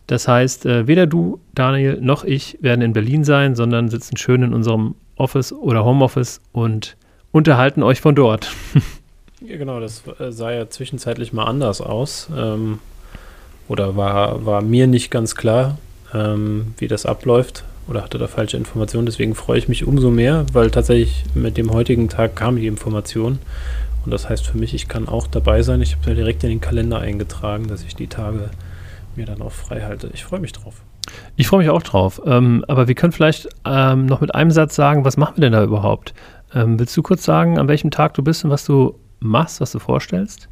[0.06, 4.42] Das heißt, äh, weder du, Daniel, noch ich werden in Berlin sein, sondern sitzen schön
[4.42, 6.96] in unserem Office oder Homeoffice und
[7.32, 8.52] unterhalten euch von dort.
[9.42, 12.28] Ja, genau, das äh, sah ja zwischenzeitlich mal anders aus.
[12.34, 12.78] Ähm,
[13.68, 15.76] oder war, war mir nicht ganz klar,
[16.14, 17.62] ähm, wie das abläuft.
[17.88, 19.06] Oder hatte da falsche Informationen.
[19.06, 23.38] Deswegen freue ich mich umso mehr, weil tatsächlich mit dem heutigen Tag kam die Information.
[24.04, 25.82] Und das heißt für mich, ich kann auch dabei sein.
[25.82, 28.50] Ich habe ja direkt in den Kalender eingetragen, dass ich die Tage
[29.16, 30.10] mir dann auch frei halte.
[30.12, 30.82] Ich freue mich drauf.
[31.36, 32.20] Ich freue mich auch drauf.
[32.24, 35.52] Ähm, aber wir können vielleicht ähm, noch mit einem Satz sagen, was machen wir denn
[35.52, 36.14] da überhaupt?
[36.54, 39.72] Ähm, willst du kurz sagen, an welchem Tag du bist und was du machst, was
[39.72, 40.48] du vorstellst?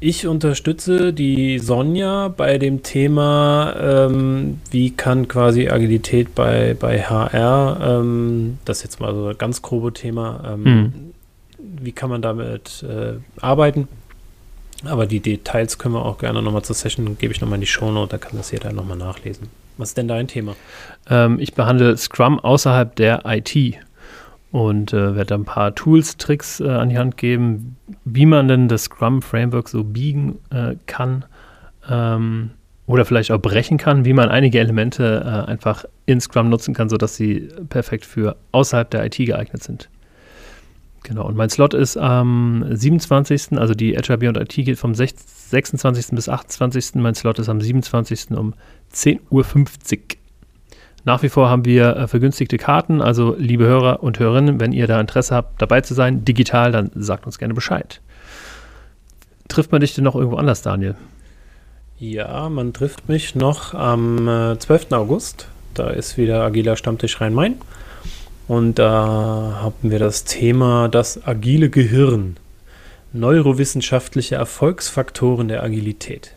[0.00, 7.02] Ähm, ich unterstütze die Sonja bei dem Thema, ähm, wie kann quasi Agilität bei, bei
[7.02, 11.12] HR, ähm, das ist jetzt mal so ein ganz grobe Thema, mhm.
[11.58, 13.88] wie kann man damit äh, arbeiten?
[14.84, 17.66] Aber die Details können wir auch gerne nochmal zur Session, gebe ich nochmal in die
[17.66, 19.48] Shownote, da kann das jeder nochmal nachlesen.
[19.78, 20.54] Was ist denn dein Thema?
[21.08, 23.78] Ähm, ich behandle Scrum außerhalb der IT
[24.52, 28.68] und äh, werde ein paar Tools, Tricks äh, an die Hand geben, wie man denn
[28.68, 31.24] das Scrum-Framework so biegen äh, kann
[31.88, 32.50] ähm,
[32.86, 36.88] oder vielleicht auch brechen kann, wie man einige Elemente äh, einfach in Scrum nutzen kann,
[36.88, 39.88] sodass sie perfekt für außerhalb der IT geeignet sind.
[41.02, 46.08] Genau, und mein Slot ist am 27., also die Agile Beyond IT geht vom 26.
[46.16, 46.96] bis 28.
[46.96, 48.32] Mein Slot ist am 27.
[48.32, 48.54] um
[48.92, 49.44] 10.50 Uhr.
[51.06, 54.88] Nach wie vor haben wir äh, vergünstigte Karten, also liebe Hörer und Hörerinnen, wenn ihr
[54.88, 58.00] da Interesse habt, dabei zu sein, digital, dann sagt uns gerne Bescheid.
[59.46, 60.96] Trifft man dich denn noch irgendwo anders, Daniel?
[62.00, 64.90] Ja, man trifft mich noch am äh, 12.
[64.92, 65.46] August.
[65.74, 67.54] Da ist wieder Agiler Stammtisch Rhein-Main.
[68.48, 72.36] Und da haben wir das Thema das agile Gehirn.
[73.12, 76.35] Neurowissenschaftliche Erfolgsfaktoren der Agilität.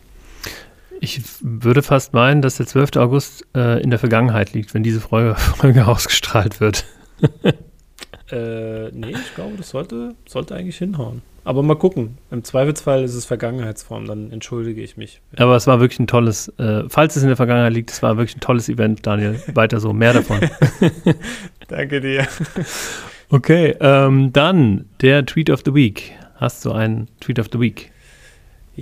[1.02, 2.96] Ich würde fast meinen, dass der 12.
[2.96, 6.84] August äh, in der Vergangenheit liegt, wenn diese Folge, Folge ausgestrahlt wird.
[8.30, 11.22] äh, nee, ich glaube, das sollte, sollte eigentlich hinhauen.
[11.42, 12.18] Aber mal gucken.
[12.30, 15.22] Im Zweifelsfall ist es Vergangenheitsform, dann entschuldige ich mich.
[15.38, 18.18] Aber es war wirklich ein tolles, äh, falls es in der Vergangenheit liegt, es war
[18.18, 19.42] wirklich ein tolles Event, Daniel.
[19.54, 20.38] Weiter so, mehr davon.
[21.68, 22.28] Danke dir.
[23.30, 26.12] Okay, ähm, dann der Tweet of the Week.
[26.34, 27.90] Hast du einen Tweet of the Week?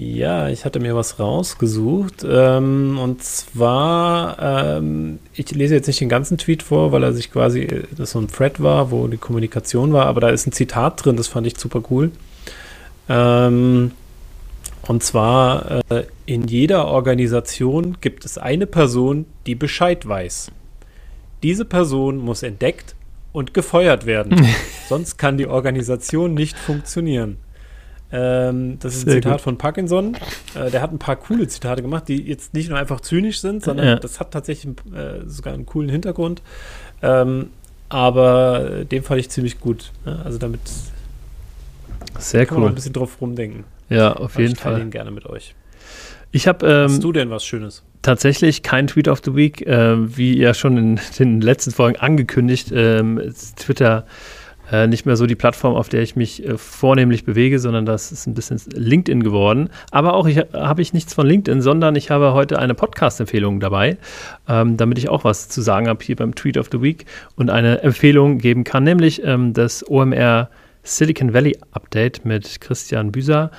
[0.01, 2.24] Ja, ich hatte mir was rausgesucht.
[2.24, 4.38] Ähm, und zwar,
[4.78, 8.20] ähm, ich lese jetzt nicht den ganzen Tweet vor, weil er sich quasi, das so
[8.20, 11.49] ein Thread war, wo die Kommunikation war, aber da ist ein Zitat drin, das fand
[11.49, 12.12] ich super cool.
[13.09, 13.90] Ähm,
[14.82, 20.53] und zwar, äh, in jeder Organisation gibt es eine Person, die Bescheid weiß.
[21.42, 22.94] Diese Person muss entdeckt
[23.32, 24.46] und gefeuert werden.
[24.88, 27.38] Sonst kann die Organisation nicht funktionieren.
[28.11, 29.41] Ähm, das ist ein Sehr Zitat gut.
[29.43, 30.17] von Parkinson.
[30.55, 33.63] Äh, der hat ein paar coole Zitate gemacht, die jetzt nicht nur einfach zynisch sind,
[33.63, 33.97] sondern ja.
[33.97, 36.43] das hat tatsächlich äh, sogar einen coolen Hintergrund.
[37.03, 37.51] Ähm,
[37.89, 39.93] aber den fand ich ziemlich gut.
[40.05, 40.21] Ne?
[40.25, 40.61] Also damit
[42.19, 42.65] Sehr kann cool.
[42.65, 43.65] man ein bisschen drauf rumdenken.
[43.89, 44.75] Ja, auf aber jeden ich Fall.
[44.75, 45.55] Ich den gerne mit euch.
[46.31, 46.67] Ich habe.
[46.67, 47.83] Ähm, Hast du denn was Schönes?
[48.03, 52.71] Tatsächlich kein Tweet of the Week, äh, wie ja schon in den letzten Folgen angekündigt.
[52.73, 53.21] Ähm,
[53.57, 54.07] Twitter
[54.71, 58.12] äh, nicht mehr so die Plattform, auf der ich mich äh, vornehmlich bewege, sondern das
[58.12, 59.71] ist ein bisschen LinkedIn geworden.
[59.91, 63.97] Aber auch ich, habe ich nichts von LinkedIn, sondern ich habe heute eine Podcast-Empfehlung dabei,
[64.49, 67.07] ähm, damit ich auch was zu sagen habe hier beim Tweet of the Week
[67.37, 70.51] und eine Empfehlung geben kann, nämlich ähm, das OMR
[70.83, 73.51] Silicon Valley Update mit Christian Büser.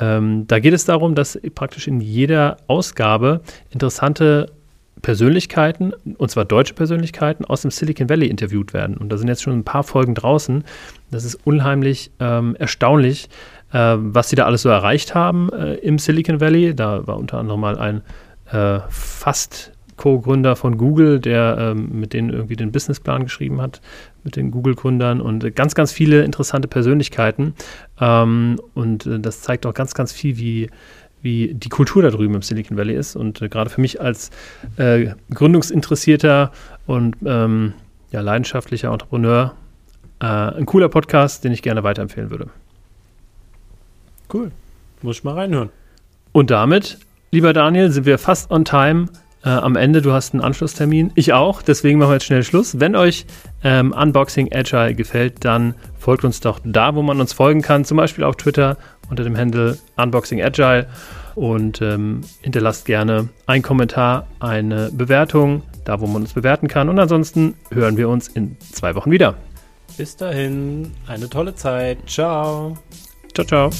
[0.00, 3.40] Ähm, da geht es darum, dass praktisch in jeder Ausgabe
[3.70, 4.52] interessante
[5.02, 8.96] Persönlichkeiten, und zwar deutsche Persönlichkeiten, aus dem Silicon Valley interviewt werden.
[8.96, 10.64] Und da sind jetzt schon ein paar Folgen draußen.
[11.10, 13.28] Das ist unheimlich ähm, erstaunlich,
[13.72, 16.74] äh, was sie da alles so erreicht haben äh, im Silicon Valley.
[16.74, 18.02] Da war unter anderem mal ein
[18.50, 23.82] äh, fast Co-Gründer von Google, der ähm, mit denen irgendwie den Businessplan geschrieben hat,
[24.24, 27.54] mit den Google-Gründern und ganz, ganz viele interessante Persönlichkeiten.
[28.00, 30.70] Ähm, und äh, das zeigt auch ganz, ganz viel, wie,
[31.22, 33.16] wie die Kultur da drüben im Silicon Valley ist.
[33.16, 34.30] Und äh, gerade für mich als
[34.76, 36.52] äh, gründungsinteressierter
[36.86, 37.74] und ähm,
[38.10, 39.54] ja, leidenschaftlicher Entrepreneur
[40.20, 42.48] äh, ein cooler Podcast, den ich gerne weiterempfehlen würde.
[44.32, 44.50] Cool.
[45.02, 45.70] Muss ich mal reinhören.
[46.32, 46.98] Und damit,
[47.30, 49.06] lieber Daniel, sind wir fast on time
[49.44, 50.02] äh, am Ende.
[50.02, 51.12] Du hast einen Anschlusstermin.
[51.14, 51.62] Ich auch.
[51.62, 52.80] Deswegen machen wir jetzt schnell Schluss.
[52.80, 53.26] Wenn euch
[53.62, 57.84] ähm, Unboxing Agile gefällt, dann folgt uns doch da, wo man uns folgen kann.
[57.84, 58.76] Zum Beispiel auf Twitter
[59.10, 60.86] unter dem Handle Unboxing Agile.
[61.34, 66.88] Und ähm, hinterlasst gerne einen Kommentar, eine Bewertung, da wo man uns bewerten kann.
[66.88, 69.36] Und ansonsten hören wir uns in zwei Wochen wieder.
[69.96, 71.98] Bis dahin, eine tolle Zeit.
[72.06, 72.76] Ciao.
[73.34, 73.70] Ciao, ciao.